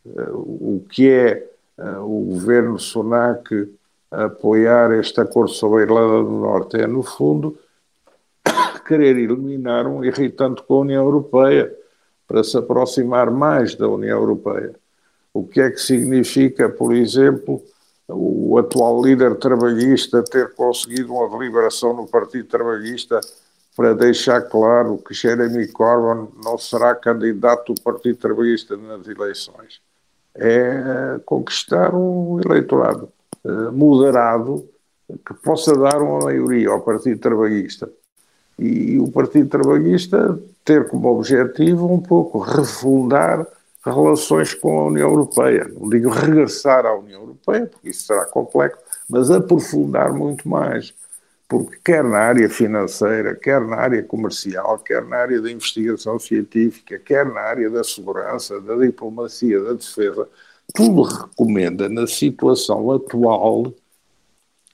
Eh, 0.05 0.31
o 0.33 0.83
que 0.89 1.09
é 1.09 1.49
eh, 1.77 1.97
o 1.99 2.25
governo 2.25 2.79
Sunak 2.79 3.69
apoiar 4.11 4.91
este 4.99 5.21
acordo 5.21 5.53
sobre 5.53 5.81
a 5.81 5.83
Irlanda 5.83 6.23
do 6.23 6.39
Norte 6.39 6.81
é, 6.81 6.85
no 6.85 7.01
fundo, 7.01 7.57
querer 8.85 9.17
eliminar 9.17 9.87
um 9.87 10.03
irritante 10.03 10.61
com 10.63 10.75
a 10.75 10.79
União 10.79 11.03
Europeia 11.03 11.73
para 12.27 12.43
se 12.43 12.57
aproximar 12.57 13.31
mais 13.31 13.75
da 13.75 13.87
União 13.87 14.19
Europeia. 14.19 14.75
O 15.33 15.47
que 15.47 15.61
é 15.61 15.69
que 15.69 15.79
significa, 15.79 16.67
por 16.67 16.93
exemplo, 16.93 17.63
o 18.13 18.57
atual 18.57 19.01
líder 19.03 19.35
trabalhista 19.35 20.23
ter 20.23 20.53
conseguido 20.53 21.13
uma 21.13 21.29
deliberação 21.29 21.93
no 21.93 22.07
Partido 22.07 22.47
Trabalhista 22.47 23.19
para 23.75 23.93
deixar 23.93 24.41
claro 24.41 24.97
que 24.97 25.13
Jeremy 25.13 25.67
Corbyn 25.67 26.27
não 26.43 26.57
será 26.57 26.93
candidato 26.93 27.73
do 27.73 27.81
Partido 27.81 28.17
Trabalhista 28.17 28.75
nas 28.75 29.07
eleições. 29.07 29.81
É 30.35 31.19
conquistar 31.25 31.93
um 31.95 32.39
eleitorado 32.39 33.09
eh, 33.43 33.71
moderado 33.71 34.69
que 35.25 35.33
possa 35.33 35.75
dar 35.75 36.01
uma 36.01 36.25
maioria 36.25 36.69
ao 36.69 36.81
Partido 36.81 37.19
Trabalhista. 37.19 37.89
E 38.57 38.99
o 38.99 39.11
Partido 39.11 39.49
Trabalhista 39.49 40.39
ter 40.63 40.87
como 40.87 41.09
objetivo 41.09 41.91
um 41.91 41.99
pouco 41.99 42.39
refundar 42.39 43.45
relações 43.83 44.53
com 44.53 44.79
a 44.79 44.85
União 44.85 45.09
Europeia. 45.09 45.67
Não 45.73 45.89
digo 45.89 46.09
regressar 46.09 46.85
à 46.85 46.93
União 46.93 47.21
Europeia, 47.21 47.30
porque 47.43 47.89
isso 47.89 48.07
será 48.07 48.25
complexo, 48.25 48.79
mas 49.09 49.31
aprofundar 49.31 50.13
muito 50.13 50.47
mais. 50.47 50.93
Porque 51.47 51.77
quer 51.83 52.03
na 52.03 52.17
área 52.17 52.49
financeira, 52.49 53.35
quer 53.35 53.59
na 53.59 53.75
área 53.75 54.01
comercial, 54.01 54.79
quer 54.79 55.03
na 55.03 55.17
área 55.17 55.41
da 55.41 55.51
investigação 55.51 56.17
científica, 56.17 56.97
quer 56.97 57.25
na 57.25 57.41
área 57.41 57.69
da 57.69 57.83
segurança, 57.83 58.61
da 58.61 58.75
diplomacia, 58.75 59.61
da 59.61 59.73
defesa, 59.73 60.29
tudo 60.73 61.01
recomenda, 61.01 61.89
na 61.89 62.07
situação 62.07 62.89
atual, 62.91 63.73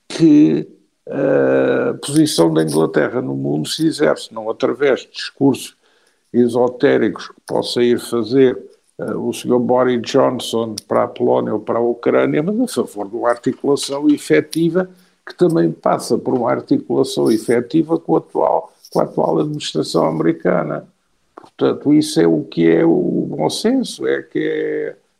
que 0.08 0.70
a 1.10 1.94
posição 2.06 2.54
da 2.54 2.62
Inglaterra 2.62 3.22
no 3.22 3.36
mundo 3.36 3.68
se 3.68 3.88
exerce, 3.88 4.34
não 4.34 4.50
através 4.50 5.02
de 5.02 5.12
discursos 5.12 5.76
esotéricos 6.32 7.30
que 7.30 7.42
possa 7.46 7.82
ir 7.82 8.00
fazer 8.00 8.56
o 9.00 9.32
Sr. 9.32 9.60
Boris 9.60 10.02
Johnson 10.02 10.76
para 10.88 11.04
a 11.04 11.08
Polónia 11.08 11.54
ou 11.54 11.60
para 11.60 11.78
a 11.78 11.82
Ucrânia, 11.82 12.42
mas 12.42 12.60
a 12.60 12.68
favor 12.68 13.08
de 13.10 13.16
uma 13.16 13.30
articulação 13.30 14.10
efetiva 14.10 14.90
que 15.26 15.36
também 15.36 15.72
passa 15.72 16.18
por 16.18 16.34
uma 16.34 16.50
articulação 16.50 17.32
efetiva 17.32 18.00
com 18.00 18.16
a 18.16 18.20
atual, 18.20 18.74
com 18.92 19.00
a 19.00 19.04
atual 19.04 19.40
administração 19.40 20.06
americana. 20.06 20.88
Portanto, 21.36 21.94
isso 21.94 22.20
é 22.20 22.26
o 22.26 22.44
que 22.44 22.68
é 22.68 22.86
o 22.86 23.28
bom 23.30 23.50
senso, 23.50 24.08
é 24.08 24.24
que 24.24 24.40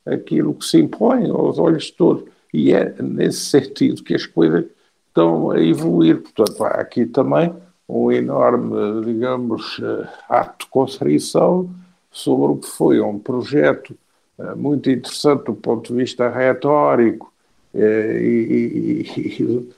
é 0.06 0.14
aquilo 0.14 0.54
que 0.54 0.66
se 0.66 0.80
impõe 0.80 1.30
aos 1.30 1.60
olhos 1.60 1.86
de 1.86 1.94
todos. 1.94 2.24
E 2.54 2.72
é 2.72 2.96
nesse 3.02 3.46
sentido 3.46 4.04
que 4.04 4.16
as 4.16 4.26
coisas 4.26 4.66
estão 5.08 5.52
a 5.52 5.62
evoluir. 5.62 6.22
Portanto, 6.22 6.64
há 6.64 6.70
aqui 6.70 7.06
também 7.06 7.54
um 7.88 8.12
enorme, 8.12 9.06
digamos, 9.06 9.80
eh, 9.82 10.08
ato 10.30 10.66
de 10.66 10.72
contrição 10.72 11.70
sobre 12.18 12.52
o 12.54 12.58
que 12.58 12.68
foi 12.68 13.00
um 13.00 13.20
projeto 13.20 13.96
eh, 14.40 14.56
muito 14.56 14.90
interessante 14.90 15.46
do 15.46 15.54
ponto 15.56 15.94
de 15.94 16.00
vista 16.00 16.30
retórico, 16.30 17.32
eh, 17.74 18.20
e, 18.22 19.06
e, 19.18 19.44
e, 19.44 19.70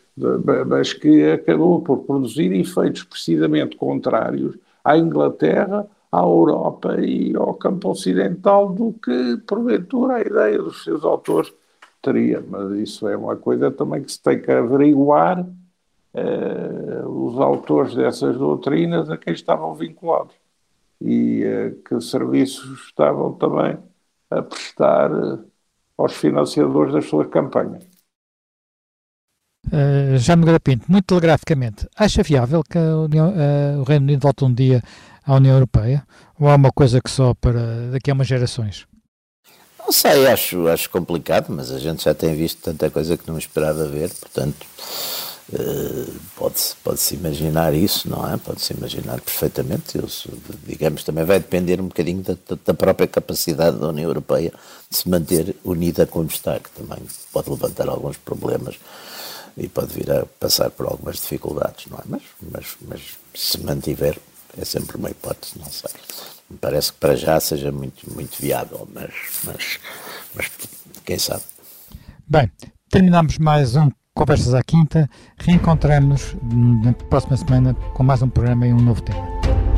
mas 0.68 0.94
que 0.94 1.32
acabou 1.32 1.82
por 1.82 2.00
produzir 2.00 2.52
efeitos 2.54 3.04
precisamente 3.04 3.76
contrários 3.78 4.58
à 4.84 4.98
Inglaterra, 4.98 5.88
à 6.12 6.22
Europa 6.22 6.98
e 7.00 7.36
ao 7.36 7.54
campo 7.54 7.90
ocidental 7.90 8.70
do 8.70 8.94
que, 8.94 9.38
porventura, 9.48 10.16
a 10.16 10.22
ideia 10.22 10.58
dos 10.58 10.84
seus 10.84 11.04
autores 11.06 11.54
teria. 12.02 12.44
Mas 12.48 12.72
isso 12.80 13.08
é 13.08 13.16
uma 13.16 13.36
coisa 13.36 13.72
também 13.72 14.04
que 14.04 14.12
se 14.12 14.22
tem 14.22 14.42
que 14.42 14.52
averiguar 14.52 15.42
uh, 15.42 17.08
os 17.08 17.40
autores 17.40 17.96
dessas 17.96 18.38
doutrinas 18.38 19.10
a 19.10 19.18
quem 19.18 19.34
estavam 19.34 19.74
vinculados 19.76 20.34
e 21.02 21.44
uh, 21.44 21.84
que 21.84 22.00
serviços 22.02 22.88
estavam 22.88 23.34
também 23.34 23.78
a 24.30 24.42
prestar 24.42 25.12
uh, 25.12 25.46
aos 25.98 26.14
financiadores 26.14 26.94
das 26.94 27.06
suas 27.06 27.28
campanhas. 27.28 27.84
Uh, 29.68 30.18
já 30.18 30.36
Nogueira 30.36 30.60
Pinto, 30.60 30.86
muito 30.90 31.06
telegraficamente, 31.06 31.88
acha 31.96 32.24
viável 32.24 32.64
que 32.64 32.78
União, 32.78 33.30
uh, 33.30 33.80
o 33.80 33.84
Reino 33.84 34.06
Unido 34.06 34.22
volte 34.22 34.44
um 34.44 34.54
dia 34.54 34.82
à 35.26 35.36
União 35.36 35.54
Europeia? 35.54 36.04
Ou 36.40 36.48
há 36.48 36.56
uma 36.56 36.72
coisa 36.72 37.02
que 37.02 37.10
só 37.10 37.34
para 37.34 37.92
daqui 37.92 38.10
a 38.10 38.14
umas 38.14 38.28
gerações? 38.28 38.88
Não 39.78 39.92
sei, 39.92 40.28
acho, 40.28 40.68
acho 40.68 40.90
complicado, 40.90 41.48
mas 41.50 41.72
a 41.72 41.80
gente 41.80 42.04
já 42.04 42.14
tem 42.14 42.36
visto 42.36 42.62
tanta 42.62 42.90
coisa 42.90 43.18
que 43.18 43.28
não 43.28 43.38
esperava 43.38 43.86
ver, 43.88 44.10
portanto, 44.10 44.66
uh, 45.54 46.20
pode-se 46.36 46.76
pode 46.78 47.00
-se 47.00 47.16
imaginar 47.16 47.74
isso, 47.74 48.10
não 48.10 48.32
é? 48.32 48.38
Pode-se 48.38 48.74
imaginar 48.74 49.20
perfeitamente. 49.22 49.98
Eu, 49.98 50.08
digamos, 50.66 51.04
também 51.04 51.26
vai 51.26 51.40
depender 51.40 51.80
um 51.82 51.88
bocadinho 51.88 52.24
da, 52.24 52.36
da, 52.66 52.74
própria 52.74 53.08
capacidade 53.08 53.78
da 53.78 53.90
União 53.90 54.10
Europeia 54.10 54.54
de 54.90 54.98
se 54.98 55.10
manter 55.10 55.56
unida 55.64 56.06
como 56.06 56.28
está, 56.28 56.60
que 56.60 56.70
também 56.72 57.00
pode 57.32 57.50
levantar 57.50 57.90
alguns 57.90 58.18
problemas 58.18 58.76
e 59.58 59.68
pode 59.68 59.94
vir 59.94 60.12
a 60.12 60.26
passar 60.26 60.70
por 60.70 60.86
algumas 60.86 61.18
dificuldades, 61.18 61.88
não 61.88 61.98
é? 61.98 62.02
Mas, 62.06 62.24
mas, 62.42 62.66
mas 62.88 63.02
se 63.34 63.60
mantiver, 63.60 64.18
é 64.58 64.66
sempre 64.66 64.98
uma 64.98 65.10
hipótese, 65.10 65.60
não 65.60 65.70
sei. 65.70 65.92
Me 66.50 66.58
parece 66.58 66.92
que 66.94 67.00
para 67.00 67.16
já 67.16 67.40
seja 67.40 67.72
muito, 67.72 68.12
muito 68.12 68.42
viável, 68.42 68.88
mas, 68.94 69.14
mas, 69.44 69.80
mas 70.34 70.50
quem 71.06 71.20
sabe. 71.20 71.44
Bem, 72.28 72.52
terminamos 72.90 73.38
mais 73.38 73.76
um 73.76 73.92
Conversas 74.20 74.54
à 74.54 74.62
Quinta. 74.62 75.10
Reencontramos-nos 75.38 76.84
na 76.84 76.92
próxima 76.92 77.38
semana 77.38 77.74
com 77.94 78.04
mais 78.04 78.22
um 78.22 78.28
programa 78.28 78.68
e 78.68 78.74
um 78.74 78.82
novo 78.82 79.02
tema. 79.02 79.69